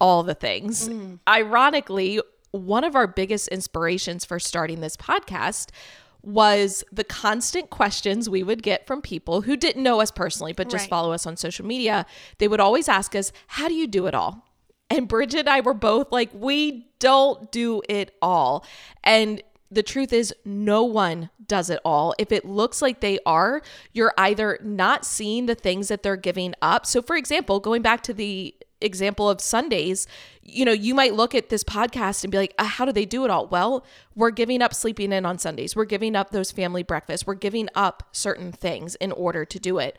all 0.00 0.22
the 0.22 0.34
things. 0.34 0.88
Mm-hmm. 0.88 1.16
Ironically, 1.28 2.20
one 2.50 2.84
of 2.84 2.94
our 2.96 3.06
biggest 3.06 3.48
inspirations 3.48 4.24
for 4.24 4.38
starting 4.38 4.80
this 4.80 4.96
podcast 4.96 5.68
was 6.22 6.82
the 6.90 7.04
constant 7.04 7.70
questions 7.70 8.28
we 8.28 8.42
would 8.42 8.62
get 8.62 8.86
from 8.86 9.00
people 9.00 9.42
who 9.42 9.56
didn't 9.56 9.82
know 9.82 10.00
us 10.00 10.10
personally, 10.10 10.52
but 10.52 10.68
just 10.68 10.84
Right. 10.84 10.90
follow 10.90 11.12
us 11.12 11.26
on 11.26 11.36
social 11.36 11.64
media. 11.64 12.06
They 12.38 12.48
would 12.48 12.60
always 12.60 12.88
ask 12.88 13.14
us, 13.14 13.32
How 13.46 13.68
do 13.68 13.74
you 13.74 13.86
do 13.86 14.06
it 14.06 14.14
all? 14.14 14.44
And 14.90 15.06
Bridget 15.06 15.40
and 15.40 15.48
I 15.48 15.60
were 15.60 15.74
both 15.74 16.10
like, 16.10 16.30
We 16.32 16.88
don't 16.98 17.52
do 17.52 17.82
it 17.88 18.16
all. 18.20 18.64
And 19.04 19.42
the 19.70 19.82
truth 19.82 20.14
is, 20.14 20.34
no 20.46 20.82
one 20.82 21.28
does 21.46 21.68
it 21.68 21.78
all. 21.84 22.14
If 22.18 22.32
it 22.32 22.46
looks 22.46 22.80
like 22.80 23.00
they 23.00 23.18
are, 23.26 23.60
you're 23.92 24.14
either 24.16 24.58
not 24.62 25.04
seeing 25.04 25.44
the 25.44 25.54
things 25.54 25.88
that 25.88 26.02
they're 26.02 26.16
giving 26.16 26.54
up. 26.62 26.86
So, 26.86 27.02
for 27.02 27.16
example, 27.16 27.60
going 27.60 27.82
back 27.82 28.02
to 28.04 28.14
the 28.14 28.54
example 28.80 29.28
of 29.28 29.40
Sundays, 29.40 30.06
you 30.42 30.64
know, 30.64 30.72
you 30.72 30.94
might 30.94 31.14
look 31.14 31.34
at 31.34 31.48
this 31.48 31.64
podcast 31.64 32.24
and 32.24 32.30
be 32.30 32.38
like, 32.38 32.54
uh, 32.58 32.64
how 32.64 32.84
do 32.84 32.92
they 32.92 33.04
do 33.04 33.24
it 33.24 33.30
all? 33.30 33.46
Well, 33.46 33.84
we're 34.14 34.30
giving 34.30 34.62
up 34.62 34.74
sleeping 34.74 35.12
in 35.12 35.26
on 35.26 35.38
Sundays. 35.38 35.74
We're 35.74 35.84
giving 35.84 36.16
up 36.16 36.30
those 36.30 36.50
family 36.50 36.82
breakfasts. 36.82 37.26
We're 37.26 37.34
giving 37.34 37.68
up 37.74 38.04
certain 38.12 38.52
things 38.52 38.94
in 38.96 39.12
order 39.12 39.44
to 39.44 39.58
do 39.58 39.78
it. 39.78 39.98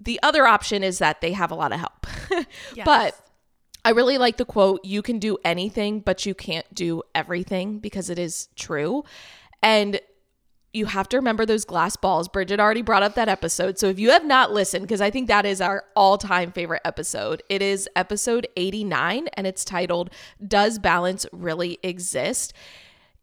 The 0.00 0.18
other 0.22 0.46
option 0.46 0.82
is 0.82 0.98
that 0.98 1.20
they 1.20 1.32
have 1.32 1.50
a 1.50 1.54
lot 1.54 1.72
of 1.72 1.80
help. 1.80 2.06
But 2.84 3.18
I 3.84 3.90
really 3.90 4.18
like 4.18 4.38
the 4.38 4.44
quote, 4.44 4.84
you 4.84 5.02
can 5.02 5.18
do 5.18 5.36
anything, 5.44 6.00
but 6.00 6.24
you 6.24 6.34
can't 6.34 6.66
do 6.74 7.02
everything 7.14 7.78
because 7.78 8.08
it 8.10 8.18
is 8.18 8.48
true. 8.56 9.04
And 9.62 10.00
you 10.74 10.86
have 10.86 11.08
to 11.08 11.16
remember 11.16 11.46
those 11.46 11.64
glass 11.64 11.96
balls. 11.96 12.28
Bridget 12.28 12.58
already 12.58 12.82
brought 12.82 13.04
up 13.04 13.14
that 13.14 13.28
episode. 13.28 13.78
So 13.78 13.88
if 13.88 13.98
you 13.98 14.10
have 14.10 14.24
not 14.24 14.52
listened, 14.52 14.82
because 14.82 15.00
I 15.00 15.08
think 15.08 15.28
that 15.28 15.46
is 15.46 15.60
our 15.60 15.84
all 15.94 16.18
time 16.18 16.50
favorite 16.50 16.82
episode, 16.84 17.42
it 17.48 17.62
is 17.62 17.88
episode 17.94 18.48
89 18.56 19.28
and 19.34 19.46
it's 19.46 19.64
titled, 19.64 20.10
Does 20.46 20.80
Balance 20.80 21.26
Really 21.32 21.78
Exist? 21.84 22.52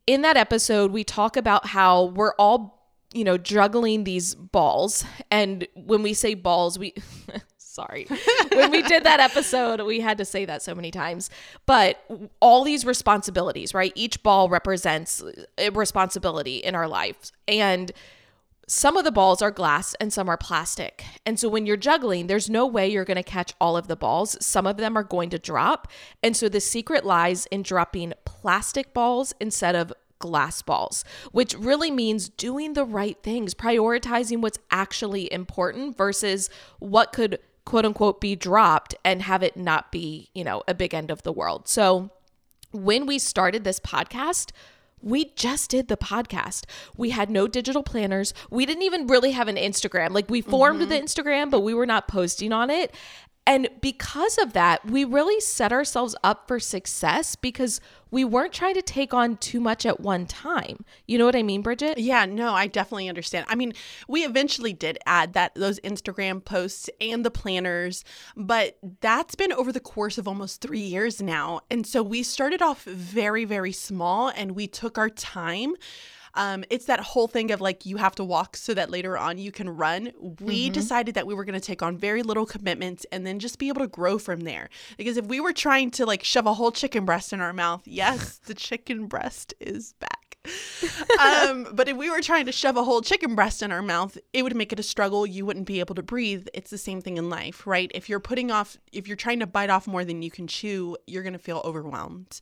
In 0.07 0.21
that 0.21 0.37
episode, 0.37 0.91
we 0.91 1.03
talk 1.03 1.35
about 1.35 1.67
how 1.67 2.05
we're 2.05 2.33
all, 2.35 2.89
you 3.13 3.25
know, 3.25 3.37
juggling 3.37 4.05
these 4.05 4.33
balls. 4.33 5.03
And 5.29 5.67
when 5.75 6.01
we 6.03 6.13
say 6.13 6.33
balls, 6.33 6.79
we. 6.79 6.95
Sorry. 7.71 8.05
when 8.51 8.69
we 8.69 8.81
did 8.81 9.05
that 9.05 9.21
episode, 9.21 9.79
we 9.81 10.01
had 10.01 10.17
to 10.17 10.25
say 10.25 10.43
that 10.43 10.61
so 10.61 10.75
many 10.75 10.91
times. 10.91 11.29
But 11.65 12.03
all 12.41 12.65
these 12.65 12.85
responsibilities, 12.85 13.73
right? 13.73 13.93
Each 13.95 14.21
ball 14.21 14.49
represents 14.49 15.23
a 15.57 15.69
responsibility 15.69 16.57
in 16.57 16.75
our 16.75 16.89
lives. 16.89 17.31
And 17.47 17.93
some 18.67 18.97
of 18.97 19.05
the 19.05 19.11
balls 19.11 19.41
are 19.41 19.51
glass 19.51 19.93
and 20.01 20.11
some 20.11 20.27
are 20.27 20.35
plastic. 20.35 21.05
And 21.25 21.39
so 21.39 21.47
when 21.47 21.65
you're 21.65 21.77
juggling, 21.77 22.27
there's 22.27 22.49
no 22.49 22.67
way 22.67 22.89
you're 22.89 23.05
going 23.05 23.15
to 23.15 23.23
catch 23.23 23.53
all 23.61 23.77
of 23.77 23.87
the 23.87 23.95
balls. 23.95 24.37
Some 24.45 24.67
of 24.67 24.75
them 24.75 24.97
are 24.97 25.03
going 25.03 25.29
to 25.29 25.39
drop. 25.39 25.87
And 26.21 26.35
so 26.35 26.49
the 26.49 26.59
secret 26.59 27.05
lies 27.05 27.45
in 27.47 27.63
dropping 27.63 28.11
plastic 28.25 28.93
balls 28.93 29.33
instead 29.39 29.75
of 29.75 29.93
glass 30.19 30.61
balls, 30.61 31.03
which 31.31 31.57
really 31.57 31.89
means 31.89 32.27
doing 32.27 32.73
the 32.73 32.85
right 32.85 33.17
things, 33.23 33.53
prioritizing 33.53 34.41
what's 34.41 34.59
actually 34.71 35.31
important 35.31 35.97
versus 35.97 36.49
what 36.79 37.11
could 37.11 37.39
quote 37.71 37.85
unquote 37.85 38.19
be 38.19 38.35
dropped 38.35 38.93
and 39.05 39.21
have 39.21 39.41
it 39.41 39.55
not 39.55 39.93
be, 39.93 40.29
you 40.35 40.43
know, 40.43 40.61
a 40.67 40.73
big 40.73 40.93
end 40.93 41.09
of 41.09 41.23
the 41.23 41.31
world. 41.31 41.69
So 41.69 42.11
when 42.73 43.05
we 43.05 43.17
started 43.17 43.63
this 43.63 43.79
podcast, 43.79 44.51
we 45.01 45.31
just 45.37 45.69
did 45.69 45.87
the 45.87 45.95
podcast. 45.95 46.65
We 46.97 47.11
had 47.11 47.29
no 47.29 47.47
digital 47.47 47.81
planners. 47.81 48.33
We 48.49 48.65
didn't 48.65 48.83
even 48.83 49.07
really 49.07 49.31
have 49.31 49.47
an 49.47 49.55
Instagram. 49.55 50.09
Like 50.11 50.29
we 50.29 50.41
formed 50.41 50.81
mm-hmm. 50.81 50.89
the 50.89 50.99
Instagram, 50.99 51.49
but 51.49 51.61
we 51.61 51.73
were 51.73 51.85
not 51.85 52.09
posting 52.09 52.51
on 52.51 52.69
it. 52.69 52.93
And 53.47 53.69
because 53.81 54.37
of 54.37 54.53
that, 54.53 54.85
we 54.85 55.03
really 55.03 55.39
set 55.41 55.73
ourselves 55.73 56.15
up 56.23 56.47
for 56.47 56.59
success 56.59 57.35
because 57.35 57.81
we 58.11 58.23
weren't 58.23 58.53
trying 58.53 58.75
to 58.75 58.83
take 58.83 59.15
on 59.15 59.37
too 59.37 59.59
much 59.59 59.85
at 59.85 59.99
one 59.99 60.27
time. 60.27 60.85
You 61.07 61.17
know 61.17 61.25
what 61.25 61.35
I 61.35 61.41
mean, 61.41 61.63
Bridget? 61.63 61.97
Yeah, 61.97 62.25
no, 62.25 62.53
I 62.53 62.67
definitely 62.67 63.09
understand. 63.09 63.47
I 63.49 63.55
mean, 63.55 63.73
we 64.07 64.23
eventually 64.23 64.73
did 64.73 64.99
add 65.07 65.33
that 65.33 65.55
those 65.55 65.79
Instagram 65.79 66.45
posts 66.45 66.89
and 67.01 67.25
the 67.25 67.31
planners, 67.31 68.03
but 68.37 68.77
that's 69.01 69.33
been 69.33 69.53
over 69.53 69.71
the 69.71 69.79
course 69.79 70.19
of 70.19 70.27
almost 70.27 70.61
3 70.61 70.79
years 70.79 71.21
now. 71.21 71.61
And 71.71 71.87
so 71.87 72.03
we 72.03 72.21
started 72.21 72.61
off 72.61 72.83
very 72.83 73.43
very 73.43 73.71
small 73.71 74.29
and 74.29 74.51
we 74.51 74.67
took 74.67 74.97
our 74.99 75.09
time. 75.09 75.73
Um, 76.33 76.63
it's 76.69 76.85
that 76.85 76.99
whole 76.99 77.27
thing 77.27 77.51
of 77.51 77.61
like 77.61 77.85
you 77.85 77.97
have 77.97 78.15
to 78.15 78.23
walk 78.23 78.55
so 78.57 78.73
that 78.73 78.89
later 78.89 79.17
on 79.17 79.37
you 79.37 79.51
can 79.51 79.69
run. 79.69 80.11
We 80.39 80.69
decided 80.69 81.15
that 81.15 81.27
we 81.27 81.33
were 81.33 81.45
going 81.45 81.59
to 81.59 81.65
take 81.65 81.81
on 81.81 81.97
very 81.97 82.23
little 82.23 82.45
commitments 82.45 83.05
and 83.11 83.25
then 83.25 83.39
just 83.39 83.59
be 83.59 83.67
able 83.67 83.81
to 83.81 83.87
grow 83.87 84.17
from 84.17 84.41
there. 84.41 84.69
Because 84.97 85.17
if 85.17 85.25
we 85.25 85.39
were 85.39 85.53
trying 85.53 85.91
to 85.91 86.05
like 86.05 86.23
shove 86.23 86.45
a 86.45 86.53
whole 86.53 86.71
chicken 86.71 87.05
breast 87.05 87.33
in 87.33 87.41
our 87.41 87.53
mouth, 87.53 87.81
yes, 87.85 88.37
the 88.45 88.53
chicken 88.53 89.07
breast 89.07 89.53
is 89.59 89.93
back. 89.93 90.20
Um, 91.19 91.67
but 91.73 91.87
if 91.87 91.95
we 91.95 92.09
were 92.09 92.21
trying 92.21 92.45
to 92.47 92.51
shove 92.51 92.75
a 92.77 92.83
whole 92.83 93.01
chicken 93.01 93.35
breast 93.35 93.61
in 93.61 93.71
our 93.71 93.81
mouth, 93.81 94.17
it 94.33 94.43
would 94.43 94.55
make 94.55 94.73
it 94.73 94.79
a 94.79 94.83
struggle. 94.83 95.25
You 95.25 95.45
wouldn't 95.45 95.67
be 95.67 95.79
able 95.79 95.95
to 95.95 96.03
breathe. 96.03 96.47
It's 96.53 96.71
the 96.71 96.77
same 96.77 97.01
thing 97.01 97.17
in 97.17 97.29
life, 97.29 97.67
right? 97.67 97.91
If 97.93 98.09
you're 98.09 98.19
putting 98.19 98.49
off, 98.51 98.77
if 98.91 99.07
you're 99.07 99.17
trying 99.17 99.39
to 99.41 99.47
bite 99.47 99.69
off 99.69 99.87
more 99.87 100.03
than 100.03 100.21
you 100.21 100.31
can 100.31 100.47
chew, 100.47 100.97
you're 101.05 101.23
going 101.23 101.33
to 101.33 101.39
feel 101.39 101.61
overwhelmed. 101.63 102.41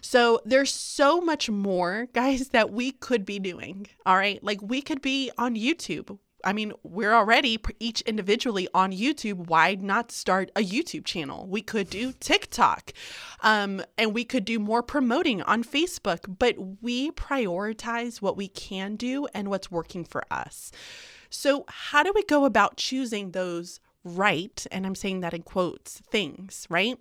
So 0.00 0.40
there's 0.44 0.72
so 0.72 1.20
much 1.20 1.50
more, 1.50 2.08
guys, 2.14 2.48
that 2.50 2.72
we 2.72 2.92
could 2.92 3.24
be 3.24 3.38
doing. 3.38 3.86
All 4.06 4.16
right. 4.16 4.42
Like 4.42 4.62
we 4.62 4.80
could 4.80 5.02
be 5.02 5.30
on 5.36 5.54
YouTube. 5.56 6.18
I 6.46 6.52
mean, 6.52 6.72
we're 6.84 7.12
already 7.12 7.58
each 7.80 8.02
individually 8.02 8.68
on 8.72 8.92
YouTube. 8.92 9.48
Why 9.48 9.74
not 9.74 10.12
start 10.12 10.52
a 10.54 10.60
YouTube 10.60 11.04
channel? 11.04 11.44
We 11.48 11.60
could 11.60 11.90
do 11.90 12.12
TikTok 12.12 12.92
um, 13.40 13.82
and 13.98 14.14
we 14.14 14.24
could 14.24 14.44
do 14.44 14.60
more 14.60 14.82
promoting 14.82 15.42
on 15.42 15.64
Facebook, 15.64 16.36
but 16.38 16.54
we 16.80 17.10
prioritize 17.10 18.22
what 18.22 18.36
we 18.36 18.46
can 18.46 18.94
do 18.94 19.26
and 19.34 19.48
what's 19.48 19.72
working 19.72 20.04
for 20.04 20.22
us. 20.30 20.70
So, 21.30 21.64
how 21.68 22.04
do 22.04 22.12
we 22.14 22.22
go 22.22 22.44
about 22.44 22.76
choosing 22.76 23.32
those 23.32 23.80
right, 24.04 24.64
and 24.70 24.86
I'm 24.86 24.94
saying 24.94 25.20
that 25.20 25.34
in 25.34 25.42
quotes, 25.42 26.00
things, 26.08 26.68
right? 26.70 26.96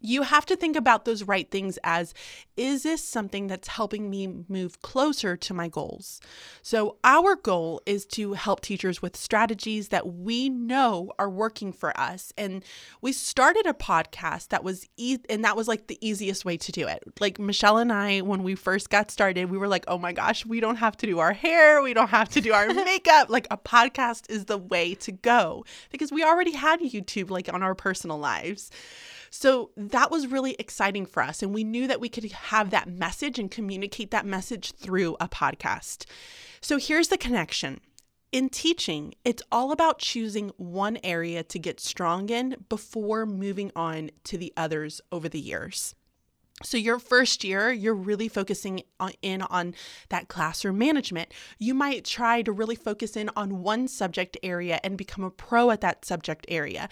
You 0.00 0.22
have 0.22 0.44
to 0.46 0.56
think 0.56 0.76
about 0.76 1.04
those 1.04 1.22
right 1.22 1.50
things 1.50 1.78
as 1.84 2.12
is 2.56 2.82
this 2.82 3.02
something 3.02 3.46
that's 3.46 3.68
helping 3.68 4.10
me 4.10 4.44
move 4.48 4.82
closer 4.82 5.36
to 5.36 5.54
my 5.54 5.68
goals? 5.68 6.20
So, 6.60 6.96
our 7.04 7.36
goal 7.36 7.80
is 7.86 8.04
to 8.06 8.34
help 8.34 8.60
teachers 8.60 9.00
with 9.00 9.16
strategies 9.16 9.88
that 9.88 10.06
we 10.06 10.48
know 10.48 11.12
are 11.18 11.30
working 11.30 11.72
for 11.72 11.98
us. 11.98 12.32
And 12.36 12.64
we 13.00 13.12
started 13.12 13.66
a 13.66 13.72
podcast 13.72 14.48
that 14.48 14.64
was, 14.64 14.88
e- 14.96 15.18
and 15.30 15.44
that 15.44 15.56
was 15.56 15.68
like 15.68 15.86
the 15.86 15.98
easiest 16.06 16.44
way 16.44 16.56
to 16.58 16.72
do 16.72 16.86
it. 16.88 17.02
Like 17.20 17.38
Michelle 17.38 17.78
and 17.78 17.92
I, 17.92 18.20
when 18.20 18.42
we 18.42 18.54
first 18.54 18.90
got 18.90 19.10
started, 19.10 19.50
we 19.50 19.58
were 19.58 19.68
like, 19.68 19.84
oh 19.88 19.98
my 19.98 20.12
gosh, 20.12 20.44
we 20.44 20.60
don't 20.60 20.76
have 20.76 20.96
to 20.98 21.06
do 21.06 21.20
our 21.20 21.32
hair, 21.32 21.82
we 21.82 21.94
don't 21.94 22.10
have 22.10 22.28
to 22.30 22.40
do 22.40 22.52
our 22.52 22.72
makeup. 22.74 23.30
Like, 23.30 23.46
a 23.50 23.56
podcast 23.56 24.30
is 24.30 24.46
the 24.46 24.58
way 24.58 24.94
to 24.94 25.12
go 25.12 25.64
because 25.90 26.10
we 26.12 26.22
already 26.24 26.52
had 26.52 26.80
YouTube 26.80 27.30
like 27.30 27.52
on 27.52 27.62
our 27.62 27.74
personal 27.74 28.18
lives. 28.18 28.70
So 29.34 29.70
that 29.78 30.10
was 30.10 30.26
really 30.26 30.54
exciting 30.58 31.06
for 31.06 31.22
us. 31.22 31.42
And 31.42 31.54
we 31.54 31.64
knew 31.64 31.86
that 31.86 32.00
we 32.00 32.10
could 32.10 32.30
have 32.30 32.68
that 32.70 32.86
message 32.86 33.38
and 33.38 33.50
communicate 33.50 34.10
that 34.10 34.26
message 34.26 34.72
through 34.72 35.16
a 35.20 35.28
podcast. 35.28 36.04
So 36.60 36.76
here's 36.76 37.08
the 37.08 37.16
connection. 37.16 37.80
In 38.30 38.50
teaching, 38.50 39.14
it's 39.24 39.42
all 39.50 39.72
about 39.72 39.98
choosing 39.98 40.52
one 40.58 40.98
area 41.02 41.42
to 41.44 41.58
get 41.58 41.80
strong 41.80 42.28
in 42.28 42.56
before 42.68 43.24
moving 43.24 43.72
on 43.74 44.10
to 44.24 44.36
the 44.36 44.52
others 44.54 45.00
over 45.10 45.30
the 45.30 45.40
years. 45.40 45.94
So, 46.64 46.76
your 46.76 46.98
first 46.98 47.44
year, 47.44 47.72
you're 47.72 47.94
really 47.94 48.28
focusing 48.28 48.82
on, 49.00 49.12
in 49.22 49.42
on 49.42 49.74
that 50.08 50.28
classroom 50.28 50.78
management. 50.78 51.32
You 51.58 51.74
might 51.74 52.04
try 52.04 52.42
to 52.42 52.52
really 52.52 52.76
focus 52.76 53.16
in 53.16 53.30
on 53.36 53.62
one 53.62 53.88
subject 53.88 54.36
area 54.42 54.80
and 54.82 54.96
become 54.96 55.24
a 55.24 55.30
pro 55.30 55.70
at 55.70 55.80
that 55.80 56.04
subject 56.04 56.46
area. 56.48 56.88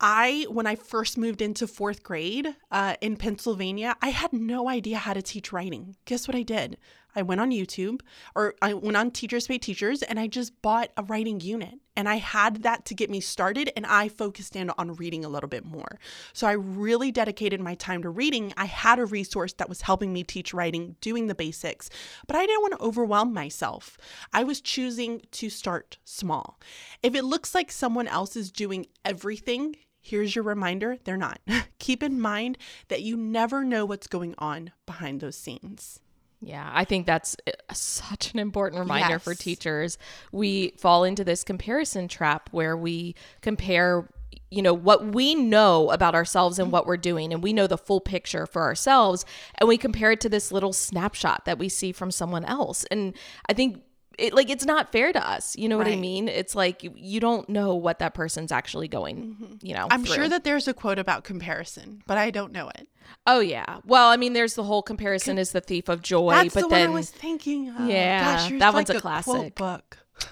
I, 0.00 0.46
when 0.50 0.66
I 0.66 0.76
first 0.76 1.16
moved 1.16 1.40
into 1.40 1.66
fourth 1.66 2.02
grade 2.02 2.54
uh, 2.70 2.96
in 3.00 3.16
Pennsylvania, 3.16 3.96
I 4.02 4.10
had 4.10 4.32
no 4.32 4.68
idea 4.68 4.98
how 4.98 5.14
to 5.14 5.22
teach 5.22 5.52
writing. 5.52 5.96
Guess 6.04 6.28
what 6.28 6.36
I 6.36 6.42
did? 6.42 6.76
I 7.16 7.22
went 7.22 7.40
on 7.40 7.50
YouTube 7.50 8.02
or 8.34 8.54
I 8.62 8.74
went 8.74 8.96
on 8.96 9.10
Teachers 9.10 9.46
Pay 9.46 9.58
Teachers 9.58 10.02
and 10.02 10.20
I 10.20 10.26
just 10.26 10.60
bought 10.62 10.90
a 10.96 11.02
writing 11.02 11.40
unit. 11.40 11.80
And 11.98 12.10
I 12.10 12.16
had 12.16 12.62
that 12.64 12.84
to 12.84 12.94
get 12.94 13.08
me 13.08 13.20
started 13.20 13.72
and 13.74 13.86
I 13.86 14.10
focused 14.10 14.54
in 14.54 14.70
on 14.76 14.96
reading 14.96 15.24
a 15.24 15.30
little 15.30 15.48
bit 15.48 15.64
more. 15.64 15.98
So 16.34 16.46
I 16.46 16.52
really 16.52 17.10
dedicated 17.10 17.58
my 17.58 17.74
time 17.74 18.02
to 18.02 18.10
reading. 18.10 18.52
I 18.58 18.66
had 18.66 18.98
a 18.98 19.06
resource 19.06 19.54
that 19.54 19.70
was 19.70 19.80
helping 19.80 20.12
me 20.12 20.22
teach 20.22 20.52
writing, 20.52 20.96
doing 21.00 21.26
the 21.26 21.34
basics, 21.34 21.88
but 22.26 22.36
I 22.36 22.44
didn't 22.44 22.60
want 22.60 22.74
to 22.74 22.84
overwhelm 22.84 23.32
myself. 23.32 23.96
I 24.34 24.44
was 24.44 24.60
choosing 24.60 25.22
to 25.32 25.48
start 25.48 25.96
small. 26.04 26.60
If 27.02 27.14
it 27.14 27.24
looks 27.24 27.54
like 27.54 27.72
someone 27.72 28.08
else 28.08 28.36
is 28.36 28.52
doing 28.52 28.86
everything, 29.04 29.76
Here's 30.06 30.36
your 30.36 30.44
reminder 30.44 30.98
they're 31.02 31.16
not. 31.16 31.40
Keep 31.80 32.04
in 32.04 32.20
mind 32.20 32.58
that 32.86 33.02
you 33.02 33.16
never 33.16 33.64
know 33.64 33.84
what's 33.84 34.06
going 34.06 34.36
on 34.38 34.70
behind 34.86 35.20
those 35.20 35.36
scenes. 35.36 35.98
Yeah, 36.46 36.70
I 36.72 36.84
think 36.84 37.06
that's 37.06 37.36
uh, 37.48 37.50
such 37.74 38.32
an 38.32 38.38
important 38.38 38.78
reminder 38.78 39.14
Yes. 39.14 39.24
for 39.24 39.34
teachers. 39.34 39.98
We 40.30 40.74
fall 40.78 41.02
into 41.02 41.24
this 41.24 41.42
comparison 41.42 42.06
trap 42.06 42.48
where 42.52 42.76
we 42.76 43.16
compare 43.42 44.08
you 44.48 44.62
know 44.62 44.72
what 44.72 45.04
we 45.06 45.34
know 45.34 45.90
about 45.90 46.14
ourselves 46.14 46.60
and 46.60 46.70
what 46.70 46.86
we're 46.86 46.96
doing 46.96 47.32
and 47.32 47.42
we 47.42 47.52
know 47.52 47.66
the 47.66 47.76
full 47.76 48.00
picture 48.00 48.46
for 48.46 48.62
ourselves 48.62 49.24
and 49.56 49.66
we 49.66 49.76
compare 49.76 50.12
it 50.12 50.20
to 50.20 50.28
this 50.28 50.52
little 50.52 50.72
snapshot 50.72 51.44
that 51.46 51.58
we 51.58 51.68
see 51.68 51.90
from 51.90 52.12
someone 52.12 52.44
else 52.44 52.84
and 52.92 53.12
i 53.48 53.52
think 53.52 53.82
it 54.18 54.32
like 54.34 54.48
it's 54.50 54.64
not 54.64 54.90
fair 54.92 55.12
to 55.12 55.28
us 55.28 55.54
you 55.56 55.68
know 55.68 55.76
what 55.76 55.86
i 55.86 55.96
mean 55.96 56.28
it's 56.28 56.54
like 56.54 56.82
you, 56.82 57.20
don't 57.20 57.48
know 57.48 57.74
what 57.74 57.98
that 57.98 58.14
person's 58.14 58.50
actually 58.52 58.88
going 58.88 59.58
you 59.62 59.74
know 59.74 59.82
Mm-hmm. 59.84 59.92
I'm 59.92 60.04
through. 60.04 60.14
sure 60.14 60.28
that 60.28 60.44
there's 60.44 60.66
a 60.68 60.74
quote 60.74 60.98
about 60.98 61.24
comparison, 61.24 62.02
but 62.06 62.16
I 62.18 62.30
don't 62.30 62.52
know 62.52 62.68
it. 62.70 62.88
oh 63.26 63.40
yeah 63.40 63.78
well 63.84 64.08
i 64.10 64.16
mean 64.16 64.32
there's 64.32 64.54
the 64.54 64.64
whole 64.64 64.82
comparison 64.82 65.38
is 65.38 65.52
the 65.52 65.60
thief 65.60 65.88
of 65.88 66.02
joy 66.02 66.32
That's 66.32 66.54
but 66.54 66.62
the 66.62 66.68
then 66.68 66.90
one 66.90 66.96
I 66.96 67.00
was 67.00 67.10
thinking 67.10 67.68
of. 67.70 67.88
Yeah, 67.88 68.36
Gosh, 68.36 68.50
that 68.50 68.58
like 68.60 68.74
one's 68.74 68.90
a 68.90 69.00
classic. 69.00 69.54
book. 69.54 69.98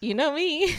You 0.00 0.14
know 0.14 0.32
me. 0.32 0.72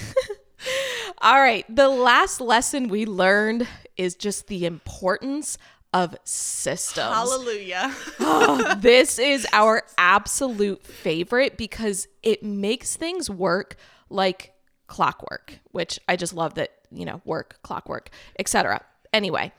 All 1.22 1.40
right. 1.42 1.66
The 1.74 1.90
last 1.90 2.40
lesson 2.40 2.88
we 2.88 3.06
learned 3.06 3.68
is 3.98 4.16
just 4.16 4.48
the 4.48 4.66
importance 4.66 5.58
of 5.94 6.16
systems. 6.24 7.14
Hallelujah. 7.14 7.94
Ah, 8.22 8.78
this 8.80 9.18
is 9.18 9.48
our 9.54 9.84
absolute 9.98 10.86
favorite 10.86 11.58
because 11.58 12.08
it 12.22 12.44
makes 12.44 12.96
things 12.96 13.30
work 13.30 13.76
like 14.10 14.54
clockwork, 14.88 15.60
which 15.72 16.00
I 16.08 16.16
just 16.16 16.34
love 16.34 16.56
that, 16.56 16.72
you 16.92 17.06
know, 17.06 17.22
work, 17.26 17.60
clockwork, 17.64 18.10
etc. 18.38 18.82
Anyway, 19.14 19.52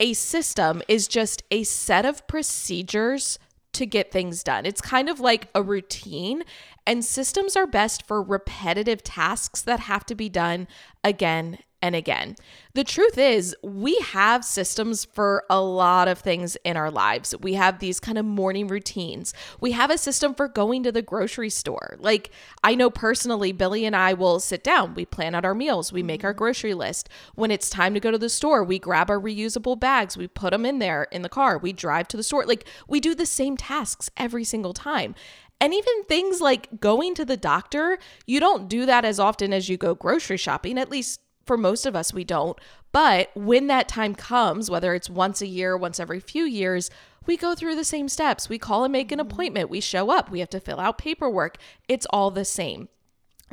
a 0.00 0.12
system 0.12 0.82
is 0.88 1.06
just 1.06 1.42
a 1.50 1.62
set 1.62 2.04
of 2.04 2.26
procedures 2.26 3.38
to 3.72 3.86
get 3.86 4.10
things 4.10 4.42
done. 4.42 4.66
It's 4.66 4.80
kind 4.80 5.08
of 5.08 5.20
like 5.20 5.48
a 5.54 5.62
routine, 5.62 6.42
and 6.86 7.04
systems 7.04 7.56
are 7.56 7.66
best 7.66 8.06
for 8.06 8.22
repetitive 8.22 9.02
tasks 9.02 9.62
that 9.62 9.80
have 9.80 10.04
to 10.06 10.14
be 10.14 10.28
done 10.28 10.66
again 11.04 11.58
and 11.82 11.96
again. 11.96 12.36
The 12.74 12.84
truth 12.84 13.18
is, 13.18 13.56
we 13.62 13.98
have 13.98 14.44
systems 14.44 15.04
for 15.04 15.44
a 15.50 15.60
lot 15.60 16.08
of 16.08 16.18
things 16.18 16.56
in 16.64 16.76
our 16.76 16.90
lives. 16.90 17.34
We 17.40 17.54
have 17.54 17.78
these 17.78 17.98
kind 17.98 18.18
of 18.18 18.24
morning 18.24 18.68
routines. 18.68 19.34
We 19.60 19.72
have 19.72 19.90
a 19.90 19.98
system 19.98 20.34
for 20.34 20.46
going 20.46 20.82
to 20.84 20.92
the 20.92 21.02
grocery 21.02 21.50
store. 21.50 21.96
Like, 21.98 22.30
I 22.62 22.74
know 22.74 22.90
personally, 22.90 23.52
Billy 23.52 23.84
and 23.84 23.96
I 23.96 24.12
will 24.12 24.40
sit 24.40 24.62
down, 24.62 24.94
we 24.94 25.04
plan 25.04 25.34
out 25.34 25.44
our 25.44 25.54
meals, 25.54 25.92
we 25.92 26.02
make 26.02 26.22
our 26.22 26.32
mm-hmm. 26.32 26.38
grocery 26.38 26.74
list. 26.74 27.08
When 27.34 27.50
it's 27.50 27.70
time 27.70 27.94
to 27.94 28.00
go 28.00 28.10
to 28.10 28.18
the 28.18 28.28
store, 28.28 28.62
we 28.62 28.78
grab 28.78 29.10
our 29.10 29.20
reusable 29.20 29.78
bags, 29.78 30.16
we 30.16 30.28
put 30.28 30.52
them 30.52 30.66
in 30.66 30.78
there 30.78 31.04
in 31.10 31.22
the 31.22 31.28
car, 31.28 31.58
we 31.58 31.72
drive 31.72 32.08
to 32.08 32.16
the 32.16 32.22
store. 32.22 32.44
Like, 32.44 32.66
we 32.88 33.00
do 33.00 33.14
the 33.14 33.26
same 33.26 33.56
tasks 33.56 34.10
every 34.16 34.44
single 34.44 34.74
time. 34.74 35.14
And 35.60 35.74
even 35.74 36.04
things 36.04 36.40
like 36.40 36.80
going 36.80 37.14
to 37.16 37.24
the 37.24 37.36
doctor, 37.36 37.98
you 38.26 38.40
don't 38.40 38.68
do 38.68 38.86
that 38.86 39.04
as 39.04 39.20
often 39.20 39.52
as 39.52 39.68
you 39.68 39.76
go 39.76 39.94
grocery 39.94 40.38
shopping, 40.38 40.78
at 40.78 40.90
least 40.90 41.20
for 41.44 41.56
most 41.56 41.86
of 41.86 41.96
us, 41.96 42.12
we 42.12 42.24
don't. 42.24 42.58
But 42.92 43.30
when 43.34 43.68
that 43.68 43.88
time 43.88 44.14
comes, 44.14 44.70
whether 44.70 44.94
it's 44.94 45.10
once 45.10 45.40
a 45.40 45.46
year, 45.46 45.76
once 45.76 46.00
every 46.00 46.20
few 46.20 46.44
years, 46.44 46.90
we 47.26 47.36
go 47.36 47.54
through 47.54 47.76
the 47.76 47.84
same 47.84 48.08
steps. 48.08 48.48
We 48.48 48.58
call 48.58 48.84
and 48.84 48.92
make 48.92 49.12
an 49.12 49.18
mm-hmm. 49.18 49.30
appointment. 49.30 49.70
We 49.70 49.80
show 49.80 50.10
up. 50.10 50.30
We 50.30 50.40
have 50.40 50.50
to 50.50 50.60
fill 50.60 50.80
out 50.80 50.98
paperwork. 50.98 51.58
It's 51.88 52.06
all 52.10 52.30
the 52.30 52.44
same. 52.44 52.88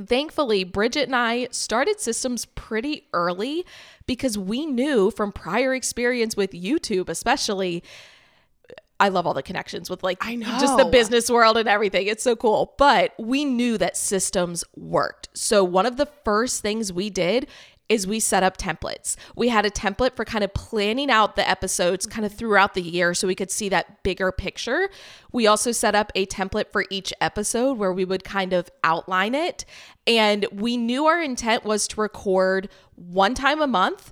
Thankfully, 0.04 0.64
Bridget 0.64 1.08
and 1.08 1.16
I 1.16 1.48
started 1.52 2.00
systems 2.00 2.46
pretty 2.46 3.08
early 3.14 3.66
because 4.06 4.38
we 4.38 4.66
knew 4.66 5.10
from 5.10 5.32
prior 5.32 5.74
experience 5.74 6.36
with 6.36 6.52
YouTube, 6.52 7.10
especially. 7.10 7.84
I 9.00 9.10
love 9.10 9.28
all 9.28 9.36
the 9.36 9.44
connections 9.44 9.92
with 9.92 10.02
like 10.02 10.26
I 10.26 10.34
know. 10.36 10.48
just 10.60 10.76
the 10.76 10.86
business 10.86 11.30
world 11.30 11.56
and 11.56 11.70
everything. 11.70 12.08
It's 12.08 12.24
so 12.24 12.36
cool. 12.36 12.74
But 12.80 13.14
we 13.20 13.46
knew 13.46 13.78
that 13.78 13.96
systems 13.96 14.64
worked. 14.76 15.30
So 15.36 15.64
one 15.64 15.86
of 15.86 15.98
the 15.98 16.08
first 16.08 16.64
things 16.64 16.92
we 16.92 17.12
did 17.12 17.48
is 17.90 18.06
we 18.06 18.20
set 18.20 18.44
up 18.44 18.58
templates. 18.58 19.16
We 19.36 19.50
had 19.50 19.66
a 19.66 19.70
template 19.70 20.16
for 20.16 20.26
kind 20.26 20.44
of 20.44 20.54
planning 20.54 21.10
out 21.10 21.36
the 21.36 21.48
episodes 21.48 22.06
kind 22.06 22.26
of 22.26 22.34
throughout 22.34 22.74
the 22.74 22.82
year 22.82 23.14
so 23.14 23.28
we 23.28 23.36
could 23.36 23.52
see 23.52 23.70
that 23.70 24.04
bigger 24.04 24.32
picture. 24.32 24.90
We 25.32 25.48
also 25.48 25.72
set 25.72 25.96
up 25.96 26.12
a 26.16 26.26
template 26.26 26.72
for 26.72 26.86
each 26.90 27.14
episode 27.22 27.78
where 27.78 27.94
we 27.94 28.06
would 28.06 28.24
kind 28.24 28.54
of 28.54 28.70
outline 28.84 29.36
it. 29.36 29.66
And 30.06 30.46
we 30.52 30.78
knew 30.78 31.06
our 31.06 31.22
intent 31.22 31.64
was 31.64 31.88
to 31.90 32.02
record 32.02 32.70
one 32.96 33.34
time 33.34 33.62
a 33.62 33.68
month 33.68 34.12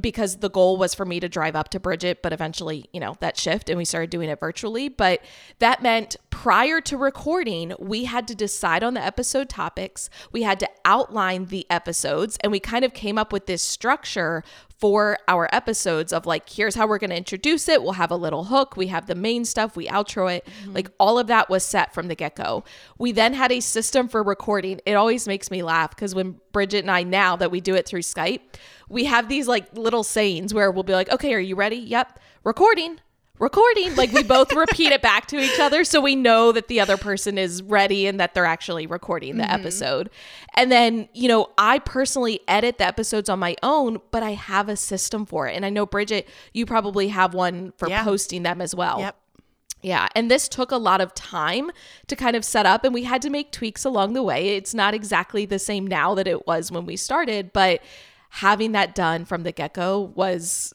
because 0.00 0.36
the 0.36 0.50
goal 0.50 0.76
was 0.76 0.94
for 0.94 1.04
me 1.04 1.20
to 1.20 1.28
drive 1.28 1.56
up 1.56 1.68
to 1.70 1.80
Bridget, 1.80 2.22
but 2.22 2.32
eventually, 2.32 2.88
you 2.92 3.00
know, 3.00 3.16
that 3.20 3.36
shift 3.36 3.68
and 3.68 3.78
we 3.78 3.84
started 3.84 4.10
doing 4.10 4.28
it 4.28 4.40
virtually. 4.40 4.88
But 4.88 5.20
that 5.58 5.82
meant 5.82 6.16
prior 6.30 6.80
to 6.82 6.96
recording, 6.96 7.72
we 7.78 8.04
had 8.04 8.28
to 8.28 8.34
decide 8.34 8.82
on 8.82 8.94
the 8.94 9.04
episode 9.04 9.48
topics, 9.48 10.10
we 10.32 10.42
had 10.42 10.60
to 10.60 10.68
outline 10.84 11.46
the 11.46 11.66
episodes, 11.70 12.36
and 12.42 12.52
we 12.52 12.60
kind 12.60 12.84
of 12.84 12.94
came 12.94 13.18
up 13.18 13.32
with 13.32 13.46
this 13.46 13.62
structure 13.62 14.44
for 14.78 15.18
our 15.26 15.48
episodes 15.52 16.12
of 16.12 16.26
like, 16.26 16.48
here's 16.48 16.74
how 16.74 16.86
we're 16.86 16.98
going 16.98 17.10
to 17.10 17.16
introduce 17.16 17.68
it. 17.68 17.82
We'll 17.82 17.92
have 17.92 18.10
a 18.10 18.16
little 18.16 18.44
hook. 18.44 18.76
We 18.76 18.88
have 18.88 19.06
the 19.06 19.14
main 19.14 19.44
stuff. 19.44 19.74
We 19.74 19.86
outro 19.88 20.34
it. 20.34 20.46
Mm-hmm. 20.46 20.74
Like 20.74 20.90
all 21.00 21.18
of 21.18 21.28
that 21.28 21.48
was 21.48 21.64
set 21.64 21.94
from 21.94 22.08
the 22.08 22.14
get 22.14 22.36
go. 22.36 22.64
We 22.98 23.12
then 23.12 23.32
had 23.32 23.52
a 23.52 23.60
system 23.60 24.06
for 24.08 24.22
recording. 24.22 24.80
It 24.84 24.92
always 24.92 25.26
makes 25.26 25.50
me 25.50 25.62
laugh 25.62 25.90
because 25.90 26.14
when 26.14 26.40
Bridget 26.52 26.80
and 26.80 26.90
I, 26.90 27.04
now 27.04 27.36
that 27.36 27.50
we 27.50 27.60
do 27.60 27.74
it 27.74 27.86
through 27.86 28.02
Skype, 28.02 28.40
we 28.88 29.04
have 29.04 29.28
these 29.28 29.48
like 29.48 29.76
little 29.76 30.04
sayings 30.04 30.52
where 30.52 30.70
we'll 30.70 30.82
be 30.82 30.92
like, 30.92 31.10
okay, 31.10 31.32
are 31.32 31.40
you 31.40 31.56
ready? 31.56 31.76
Yep. 31.76 32.20
Recording. 32.44 33.00
Recording. 33.38 33.94
Like 33.96 34.12
we 34.12 34.22
both 34.22 34.52
repeat 34.54 34.92
it 34.92 35.02
back 35.02 35.26
to 35.26 35.38
each 35.38 35.60
other 35.60 35.84
so 35.84 36.00
we 36.00 36.16
know 36.16 36.52
that 36.52 36.68
the 36.68 36.80
other 36.80 36.96
person 36.96 37.36
is 37.36 37.62
ready 37.62 38.06
and 38.06 38.18
that 38.18 38.32
they're 38.32 38.46
actually 38.46 38.86
recording 38.86 39.36
the 39.36 39.44
mm-hmm. 39.44 39.52
episode. 39.52 40.10
And 40.54 40.72
then, 40.72 41.08
you 41.12 41.28
know, 41.28 41.50
I 41.58 41.80
personally 41.80 42.40
edit 42.48 42.78
the 42.78 42.86
episodes 42.86 43.28
on 43.28 43.38
my 43.38 43.56
own, 43.62 44.00
but 44.10 44.22
I 44.22 44.32
have 44.32 44.68
a 44.70 44.76
system 44.76 45.26
for 45.26 45.46
it. 45.48 45.54
And 45.54 45.66
I 45.66 45.70
know, 45.70 45.84
Bridget, 45.84 46.26
you 46.54 46.64
probably 46.64 47.08
have 47.08 47.34
one 47.34 47.72
for 47.76 47.88
Yeah. 47.88 48.04
posting 48.04 48.42
them 48.42 48.62
as 48.62 48.74
well. 48.74 49.00
Yep. 49.00 49.16
Yeah. 49.82 50.08
And 50.14 50.30
this 50.30 50.48
took 50.48 50.70
a 50.70 50.78
lot 50.78 51.02
of 51.02 51.14
time 51.14 51.70
to 52.06 52.16
kind 52.16 52.34
of 52.36 52.44
set 52.44 52.64
up, 52.64 52.84
and 52.84 52.94
we 52.94 53.04
had 53.04 53.20
to 53.22 53.30
make 53.30 53.52
tweaks 53.52 53.84
along 53.84 54.14
the 54.14 54.22
way. 54.22 54.56
It's 54.56 54.74
not 54.74 54.94
exactly 54.94 55.44
the 55.44 55.58
same 55.58 55.86
now 55.86 56.14
that 56.14 56.26
it 56.26 56.46
was 56.46 56.72
when 56.72 56.86
we 56.86 56.96
started, 56.96 57.52
but 57.52 57.82
having 58.30 58.72
that 58.72 58.94
done 58.94 59.24
from 59.24 59.42
the 59.42 59.52
get 59.52 59.74
go 59.74 60.12
was 60.14 60.72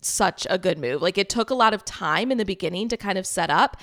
such 0.00 0.46
a 0.50 0.58
good 0.58 0.78
move. 0.78 1.02
Like 1.02 1.18
it 1.18 1.28
took 1.28 1.50
a 1.50 1.54
lot 1.54 1.74
of 1.74 1.84
time 1.84 2.30
in 2.32 2.38
the 2.38 2.44
beginning 2.44 2.88
to 2.88 2.96
kind 2.96 3.18
of 3.18 3.26
set 3.26 3.50
up, 3.50 3.76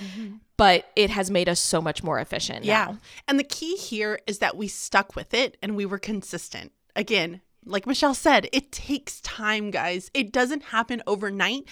but 0.56 0.90
it 0.96 1.10
has 1.10 1.30
made 1.30 1.48
us 1.48 1.60
so 1.60 1.80
much 1.80 2.02
more 2.02 2.18
efficient. 2.18 2.64
Yeah. 2.64 2.84
now. 2.84 2.98
And 3.26 3.38
the 3.38 3.44
key 3.44 3.76
here 3.76 4.20
is 4.26 4.38
that 4.38 4.56
we 4.56 4.68
stuck 4.68 5.14
with 5.14 5.34
it 5.34 5.56
and 5.62 5.76
we 5.76 5.86
were 5.86 5.98
consistent. 5.98 6.72
Again, 6.96 7.40
like 7.64 7.86
Michelle 7.86 8.14
said, 8.14 8.48
it 8.52 8.72
takes 8.72 9.20
time, 9.20 9.70
guys. 9.70 10.10
It 10.14 10.32
doesn't 10.32 10.64
happen 10.64 11.02
overnight. 11.06 11.68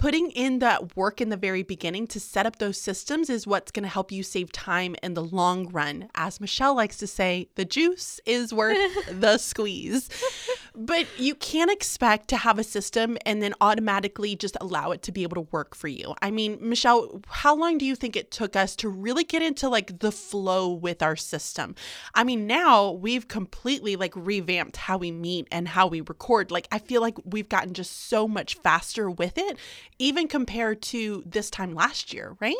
Putting 0.00 0.30
in 0.30 0.60
that 0.60 0.96
work 0.96 1.20
in 1.20 1.28
the 1.28 1.36
very 1.36 1.62
beginning 1.62 2.06
to 2.06 2.18
set 2.18 2.46
up 2.46 2.56
those 2.56 2.80
systems 2.80 3.28
is 3.28 3.46
what's 3.46 3.70
going 3.70 3.82
to 3.82 3.88
help 3.90 4.10
you 4.10 4.22
save 4.22 4.50
time 4.50 4.96
in 5.02 5.12
the 5.12 5.22
long 5.22 5.68
run. 5.68 6.08
As 6.14 6.40
Michelle 6.40 6.74
likes 6.74 6.96
to 6.96 7.06
say, 7.06 7.48
the 7.56 7.66
juice 7.66 8.18
is 8.24 8.50
worth 8.50 8.80
the 9.20 9.36
squeeze. 9.36 10.08
But 10.74 11.06
you 11.18 11.34
can't 11.34 11.70
expect 11.70 12.28
to 12.28 12.38
have 12.38 12.58
a 12.58 12.64
system 12.64 13.18
and 13.26 13.42
then 13.42 13.52
automatically 13.60 14.36
just 14.36 14.56
allow 14.62 14.92
it 14.92 15.02
to 15.02 15.12
be 15.12 15.22
able 15.22 15.34
to 15.34 15.48
work 15.52 15.74
for 15.74 15.88
you. 15.88 16.14
I 16.22 16.30
mean, 16.30 16.56
Michelle, 16.62 17.20
how 17.28 17.54
long 17.54 17.76
do 17.76 17.84
you 17.84 17.94
think 17.94 18.16
it 18.16 18.30
took 18.30 18.56
us 18.56 18.74
to 18.76 18.88
really 18.88 19.24
get 19.24 19.42
into 19.42 19.68
like 19.68 19.98
the 19.98 20.12
flow 20.12 20.72
with 20.72 21.02
our 21.02 21.16
system? 21.16 21.74
I 22.14 22.24
mean, 22.24 22.46
now 22.46 22.92
we've 22.92 23.28
completely 23.28 23.96
like 23.96 24.14
revamped 24.16 24.78
how 24.78 24.96
we 24.96 25.12
meet 25.12 25.46
and 25.52 25.68
how 25.68 25.88
we 25.88 26.00
record. 26.00 26.50
Like, 26.50 26.68
I 26.72 26.78
feel 26.78 27.02
like 27.02 27.18
we've 27.26 27.50
gotten 27.50 27.74
just 27.74 28.08
so 28.08 28.26
much 28.26 28.54
faster 28.54 29.10
with 29.10 29.36
it. 29.36 29.58
Even 30.00 30.26
compared 30.26 30.82
to 30.82 31.22
this 31.26 31.50
time 31.50 31.74
last 31.74 32.12
year, 32.12 32.36
right? 32.40 32.56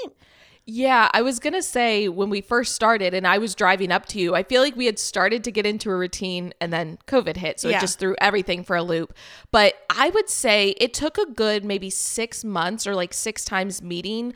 Yeah, 0.66 1.09
I 1.12 1.22
was 1.22 1.40
going 1.40 1.55
to 1.55 1.62
say 1.62 2.07
when 2.07 2.31
we 2.31 2.42
first 2.42 2.74
started 2.74 3.14
and 3.14 3.26
I 3.26 3.38
was 3.38 3.55
driving 3.55 3.90
up 3.90 4.07
to 4.07 4.20
you, 4.20 4.35
I 4.35 4.42
feel 4.42 4.62
like 4.62 4.76
we 4.76 4.87
had 4.87 4.98
started 4.98 5.42
to 5.44 5.50
get 5.50 5.66
into 5.66 5.90
a 5.90 5.96
routine 5.96 6.53
and 6.61 6.72
then 6.72 6.98
COVID 7.07 7.37
hit. 7.37 7.59
So 7.59 7.68
Yeah. 7.68 7.79
it 7.79 7.81
just 7.81 7.98
threw 7.98 8.14
everything 8.20 8.62
for 8.62 8.76
a 8.76 8.83
loop. 8.83 9.14
But 9.50 9.74
I 9.88 10.11
would 10.11 10.29
say 10.29 10.74
it 10.79 10.94
took 10.94 11.18
a 11.18 11.26
good 11.26 11.64
maybe 11.64 11.90
six 11.90 12.44
months 12.44 12.87
or 12.87 12.94
like 12.94 13.14
six 13.14 13.44
times 13.44 13.83
meeting 13.83 14.35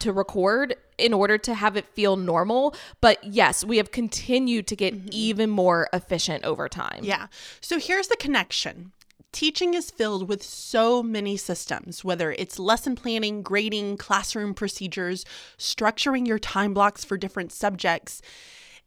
to 0.00 0.12
record 0.12 0.76
in 0.98 1.14
order 1.14 1.38
to 1.38 1.54
have 1.54 1.76
it 1.76 1.86
feel 1.86 2.16
normal. 2.16 2.76
But 3.00 3.24
yes, 3.24 3.64
we 3.64 3.78
have 3.78 3.90
continued 3.90 4.66
to 4.68 4.76
get 4.76 4.94
mm-hmm. 4.94 5.08
even 5.10 5.50
more 5.50 5.88
efficient 5.92 6.44
over 6.44 6.68
time. 6.68 7.00
Yeah. 7.02 7.28
So 7.60 7.78
here's 7.80 8.08
the 8.08 8.16
connection. 8.16 8.92
Teaching 9.32 9.72
is 9.72 9.90
filled 9.90 10.28
with 10.28 10.42
so 10.42 11.02
many 11.02 11.38
systems, 11.38 12.04
whether 12.04 12.32
it's 12.32 12.58
lesson 12.58 12.94
planning, 12.94 13.42
grading, 13.42 13.96
classroom 13.96 14.52
procedures, 14.52 15.24
structuring 15.56 16.28
your 16.28 16.38
time 16.38 16.74
blocks 16.74 17.02
for 17.02 17.16
different 17.16 17.50
subjects. 17.50 18.20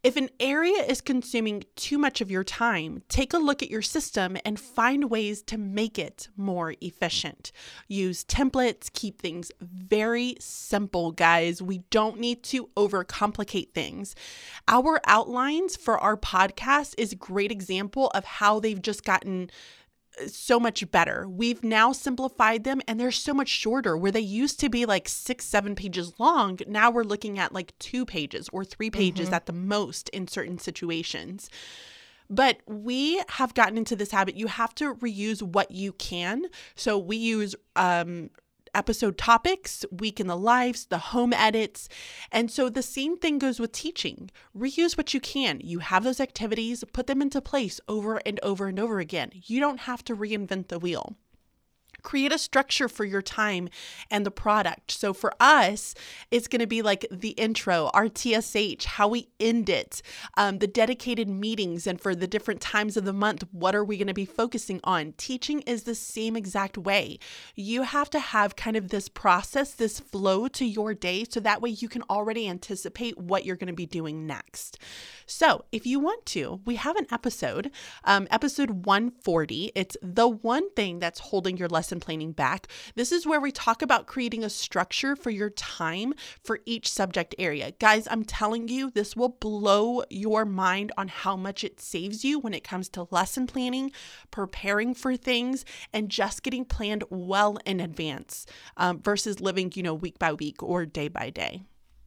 If 0.04 0.16
an 0.16 0.30
area 0.38 0.84
is 0.84 1.00
consuming 1.00 1.64
too 1.74 1.98
much 1.98 2.20
of 2.20 2.30
your 2.30 2.44
time, 2.44 3.02
take 3.08 3.32
a 3.32 3.38
look 3.38 3.60
at 3.60 3.70
your 3.70 3.82
system 3.82 4.36
and 4.44 4.60
find 4.60 5.10
ways 5.10 5.42
to 5.42 5.58
make 5.58 5.98
it 5.98 6.28
more 6.36 6.74
efficient. 6.80 7.50
Use 7.88 8.24
templates, 8.24 8.92
keep 8.92 9.20
things 9.20 9.50
very 9.60 10.36
simple, 10.38 11.10
guys. 11.10 11.60
We 11.60 11.78
don't 11.90 12.20
need 12.20 12.44
to 12.44 12.68
overcomplicate 12.76 13.72
things. 13.72 14.14
Our 14.68 15.00
outlines 15.06 15.74
for 15.74 15.98
our 15.98 16.16
podcast 16.16 16.94
is 16.98 17.10
a 17.10 17.16
great 17.16 17.50
example 17.50 18.12
of 18.14 18.24
how 18.24 18.60
they've 18.60 18.80
just 18.80 19.02
gotten 19.02 19.50
so 20.26 20.58
much 20.58 20.90
better. 20.90 21.28
We've 21.28 21.62
now 21.62 21.92
simplified 21.92 22.64
them 22.64 22.80
and 22.86 22.98
they're 22.98 23.10
so 23.10 23.34
much 23.34 23.48
shorter. 23.48 23.96
Where 23.96 24.12
they 24.12 24.20
used 24.20 24.60
to 24.60 24.68
be 24.68 24.86
like 24.86 25.08
six, 25.08 25.44
seven 25.44 25.74
pages 25.74 26.12
long, 26.18 26.58
now 26.66 26.90
we're 26.90 27.04
looking 27.04 27.38
at 27.38 27.52
like 27.52 27.78
two 27.78 28.04
pages 28.04 28.48
or 28.52 28.64
three 28.64 28.90
pages 28.90 29.30
at 29.30 29.46
the 29.46 29.52
most 29.52 30.08
in 30.10 30.28
certain 30.28 30.58
situations. 30.58 31.50
But 32.28 32.58
we 32.66 33.22
have 33.28 33.54
gotten 33.54 33.78
into 33.78 33.94
this 33.94 34.10
habit. 34.10 34.36
You 34.36 34.48
have 34.48 34.74
to 34.76 34.94
reuse 34.94 35.42
what 35.42 35.70
you 35.70 35.92
can. 35.92 36.46
So 36.74 36.98
we 36.98 37.16
use 37.16 37.54
um, 37.76 38.30
episode 38.76 39.18
topics, 39.18 39.84
week 39.90 40.20
in 40.20 40.26
the 40.26 40.36
lives, 40.36 40.86
the 40.86 40.98
home 40.98 41.32
edits. 41.32 41.88
And 42.30 42.50
so 42.50 42.68
the 42.68 42.82
same 42.82 43.16
thing 43.16 43.38
goes 43.38 43.58
with 43.58 43.72
teaching. 43.72 44.30
Reuse 44.56 44.96
what 44.96 45.14
you 45.14 45.20
can. 45.20 45.60
You 45.62 45.80
have 45.80 46.04
those 46.04 46.20
activities, 46.20 46.84
put 46.92 47.06
them 47.06 47.22
into 47.22 47.40
place 47.40 47.80
over 47.88 48.20
and 48.26 48.38
over 48.42 48.68
and 48.68 48.78
over 48.78 49.00
again. 49.00 49.30
You 49.32 49.60
don't 49.60 49.80
have 49.80 50.04
to 50.04 50.16
reinvent 50.16 50.68
the 50.68 50.78
wheel 50.78 51.16
create 52.06 52.32
a 52.32 52.38
structure 52.38 52.88
for 52.88 53.04
your 53.04 53.20
time 53.20 53.68
and 54.12 54.24
the 54.24 54.30
product. 54.30 54.92
So 54.92 55.12
for 55.12 55.34
us, 55.40 55.92
it's 56.30 56.46
going 56.46 56.60
to 56.60 56.66
be 56.66 56.80
like 56.80 57.04
the 57.10 57.30
intro, 57.30 57.90
our 57.92 58.06
TSH, 58.06 58.84
how 58.84 59.08
we 59.08 59.28
end 59.40 59.68
it, 59.68 60.02
um, 60.36 60.60
the 60.60 60.68
dedicated 60.68 61.28
meetings, 61.28 61.84
and 61.84 62.00
for 62.00 62.14
the 62.14 62.28
different 62.28 62.60
times 62.60 62.96
of 62.96 63.04
the 63.04 63.12
month, 63.12 63.42
what 63.50 63.74
are 63.74 63.84
we 63.84 63.98
going 63.98 64.06
to 64.06 64.14
be 64.14 64.24
focusing 64.24 64.78
on? 64.84 65.14
Teaching 65.18 65.62
is 65.62 65.82
the 65.82 65.96
same 65.96 66.36
exact 66.36 66.78
way. 66.78 67.18
You 67.56 67.82
have 67.82 68.08
to 68.10 68.20
have 68.20 68.54
kind 68.54 68.76
of 68.76 68.90
this 68.90 69.08
process, 69.08 69.74
this 69.74 69.98
flow 69.98 70.46
to 70.46 70.64
your 70.64 70.94
day, 70.94 71.24
so 71.28 71.40
that 71.40 71.60
way 71.60 71.70
you 71.70 71.88
can 71.88 72.02
already 72.08 72.48
anticipate 72.48 73.18
what 73.18 73.44
you're 73.44 73.56
going 73.56 73.66
to 73.66 73.72
be 73.72 73.84
doing 73.84 74.28
next. 74.28 74.78
So 75.26 75.64
if 75.72 75.86
you 75.86 75.98
want 75.98 76.24
to, 76.26 76.60
we 76.64 76.76
have 76.76 76.96
an 76.96 77.06
episode, 77.10 77.72
um, 78.04 78.28
episode 78.30 78.86
140. 78.86 79.72
It's 79.74 79.96
the 80.00 80.28
one 80.28 80.70
thing 80.70 81.00
that's 81.00 81.18
holding 81.18 81.56
your 81.56 81.68
lesson 81.68 81.98
planning 81.98 82.30
back. 82.30 82.68
This 82.94 83.10
is 83.10 83.26
where 83.26 83.40
we 83.40 83.50
talk 83.50 83.82
about 83.82 84.06
creating 84.06 84.44
a 84.44 84.50
structure 84.50 85.16
for 85.16 85.30
your 85.30 85.50
time 85.50 86.14
for 86.44 86.60
each 86.64 86.88
subject 86.88 87.34
area. 87.38 87.72
Guys, 87.80 88.06
I'm 88.08 88.24
telling 88.24 88.68
you, 88.68 88.90
this 88.90 89.16
will 89.16 89.30
blow 89.30 90.04
your 90.10 90.44
mind 90.44 90.92
on 90.96 91.08
how 91.08 91.36
much 91.36 91.64
it 91.64 91.80
saves 91.80 92.24
you 92.24 92.38
when 92.38 92.54
it 92.54 92.62
comes 92.64 92.88
to 92.90 93.08
lesson 93.10 93.48
planning, 93.48 93.90
preparing 94.30 94.94
for 94.94 95.16
things, 95.16 95.64
and 95.92 96.08
just 96.08 96.44
getting 96.44 96.64
planned 96.64 97.02
well 97.10 97.58
in 97.66 97.80
advance 97.80 98.46
um, 98.76 99.02
versus 99.02 99.40
living, 99.40 99.72
you 99.74 99.82
know, 99.82 99.94
week 99.94 100.18
by 100.20 100.32
week 100.32 100.62
or 100.62 100.86
day 100.86 101.08
by 101.08 101.30
day. 101.30 101.62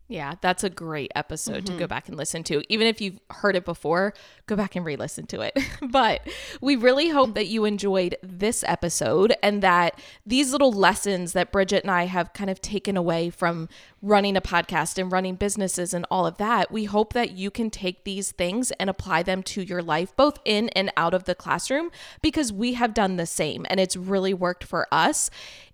Yeah, 0.09 0.33
that's 0.41 0.63
a 0.63 0.71
great 0.71 1.11
episode 1.13 1.67
to 1.67 1.71
go 1.73 1.77
mm-hmm. 1.77 1.85
back 1.85 2.07
and 2.07 2.17
listen 2.17 2.43
to. 2.45 2.63
Even 2.67 2.87
if 2.87 2.99
you've 2.99 3.19
heard 3.29 3.55
it 3.55 3.63
before, 3.63 4.15
go 4.47 4.55
back 4.55 4.75
and 4.75 4.83
re 4.83 4.95
listen 4.95 5.27
to 5.27 5.41
it. 5.41 5.55
but 5.83 6.27
we 6.59 6.75
really 6.75 7.09
hope 7.09 7.35
that 7.35 7.45
you 7.45 7.63
enjoyed 7.63 8.15
this 8.23 8.63
episode 8.67 9.35
and 9.43 9.61
that 9.61 9.99
these 10.25 10.51
little 10.51 10.71
lessons 10.71 11.33
that 11.33 11.51
Bridget 11.51 11.83
and 11.83 11.91
I 11.91 12.05
have 12.05 12.33
kind 12.33 12.49
of 12.49 12.59
taken 12.59 12.97
away 12.97 13.29
from 13.29 13.69
running 14.01 14.35
a 14.35 14.41
podcast 14.41 14.97
and 14.97 15.11
running 15.11 15.35
businesses 15.35 15.93
and 15.93 16.07
all 16.09 16.25
of 16.25 16.37
that, 16.37 16.71
we 16.71 16.85
hope 16.85 17.13
that 17.13 17.33
you 17.33 17.51
can 17.51 17.69
take 17.69 18.03
these 18.03 18.31
things 18.31 18.71
and 18.79 18.89
apply 18.89 19.21
them 19.21 19.43
to 19.43 19.61
your 19.61 19.83
life, 19.83 20.15
both 20.15 20.39
in 20.43 20.69
and 20.69 20.91
out 20.97 21.13
of 21.13 21.25
the 21.25 21.35
classroom, 21.35 21.91
because 22.23 22.51
we 22.51 22.73
have 22.73 22.95
done 22.95 23.17
the 23.17 23.27
same 23.27 23.63
and 23.69 23.79
it's 23.79 23.95
really 23.95 24.33
worked 24.33 24.63
for 24.63 24.87
us. 24.91 25.29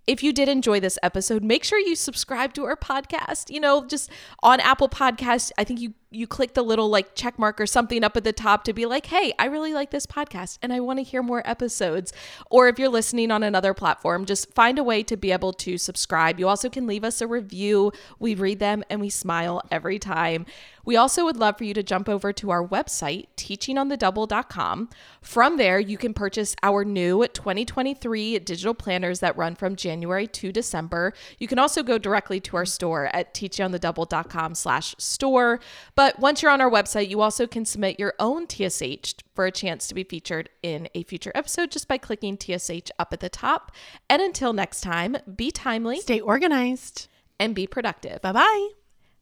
If 0.08 0.22
you 0.22 0.34
did 0.34 0.48
enjoy 0.48 0.80
this 0.80 1.00
episode, 1.02 1.44
make 1.44 1.64
sure 1.64 1.80
you 1.80 1.96
subscribe 1.96 2.54
to 2.54 2.66
our 2.66 2.76
podcast. 2.76 3.50
You 3.50 3.60
know, 3.60 3.86
just 3.86 4.12
on 4.44 4.60
Apple 4.60 4.90
Podcasts, 4.90 5.52
I 5.58 5.64
think 5.64 5.80
you 5.80 5.94
you 6.16 6.28
click 6.28 6.54
the 6.54 6.64
little 6.64 6.90
like 6.90 7.14
check 7.16 7.38
mark 7.38 7.60
or 7.60 7.68
something 7.68 8.04
up 8.04 8.16
at 8.16 8.24
the 8.24 8.34
top 8.34 8.64
to 8.64 8.74
be 8.74 8.86
like, 8.86 9.08
"Hey, 9.08 9.34
I 9.38 9.46
really 9.46 9.74
like 9.74 9.92
this 9.92 10.06
podcast 10.06 10.58
and 10.62 10.72
I 10.72 10.80
want 10.80 11.00
to 11.00 11.04
hear 11.04 11.22
more 11.22 11.48
episodes." 11.48 12.14
Or 12.50 12.68
if 12.68 12.80
you're 12.80 12.90
listening 12.90 13.32
on 13.32 13.44
another 13.44 13.74
platform, 13.74 14.26
just 14.26 14.54
find 14.54 14.80
a 14.80 14.84
way 14.84 15.04
to 15.04 15.18
be 15.18 15.32
able 15.32 15.54
to 15.54 15.78
subscribe. 15.78 16.40
You 16.40 16.48
also 16.48 16.70
can 16.70 16.88
leave 16.88 17.04
us 17.04 17.22
a 17.22 17.28
review. 17.28 17.92
We 18.20 18.36
read 18.36 18.60
them 18.60 18.84
and 18.90 19.02
we 19.02 19.10
smile 19.10 19.62
every 19.72 20.00
time. 20.00 20.46
We 20.86 20.96
also 20.96 21.26
would 21.26 21.38
love 21.38 21.58
for 21.58 21.64
you 21.64 21.74
to 21.74 21.84
jump 21.84 22.08
over 22.08 22.32
to 22.34 22.52
our 22.52 22.66
website, 22.66 23.26
teachingonthedouble.com. 23.38 24.90
From 25.20 25.58
there, 25.58 25.80
you 25.80 25.98
can 25.98 26.14
purchase 26.14 26.56
our 26.62 26.86
new 26.86 27.26
2023 27.28 28.38
digital 28.40 28.76
planners 28.76 29.20
that 29.20 29.36
run 29.36 29.56
from 29.56 29.76
January 29.76 30.28
to 30.28 30.52
December. 30.52 31.14
You 31.40 31.48
can 31.48 31.58
also 31.58 31.82
go 31.82 31.98
directly 31.98 32.40
to 32.42 32.58
our 32.58 32.66
store 32.66 33.08
at 33.08 33.34
teachingonthedouble.com 33.34 34.54
slash 34.54 34.96
store. 35.00 35.60
But 36.06 36.20
once 36.20 36.44
you're 36.44 36.52
on 36.52 36.62
our 36.62 36.70
website, 36.70 37.10
you 37.10 37.22
also 37.22 37.48
can 37.48 37.66
submit 37.66 38.00
your 38.00 38.14
own 38.20 38.46
TSH 38.48 39.16
for 39.34 39.48
a 39.48 39.52
chance 39.52 39.88
to 39.88 39.96
be 39.96 40.04
featured 40.04 40.50
in 40.62 40.88
a 40.94 41.02
future 41.02 41.32
episode 41.34 41.72
just 41.72 41.88
by 41.88 41.98
clicking 41.98 42.38
TSH 42.38 42.92
up 43.00 43.12
at 43.12 43.22
the 43.22 43.28
top. 43.28 43.72
And 44.08 44.22
until 44.22 44.54
next 44.54 44.82
time, 44.82 45.18
be 45.36 45.50
timely 45.50 46.02
Stay 46.02 46.20
organized. 46.20 47.08
and 47.40 47.56
be 47.56 47.66
productive. 47.66 48.22
Bye 48.22 48.34
bye. 48.34 48.70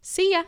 See 0.02 0.34
ya. 0.34 0.44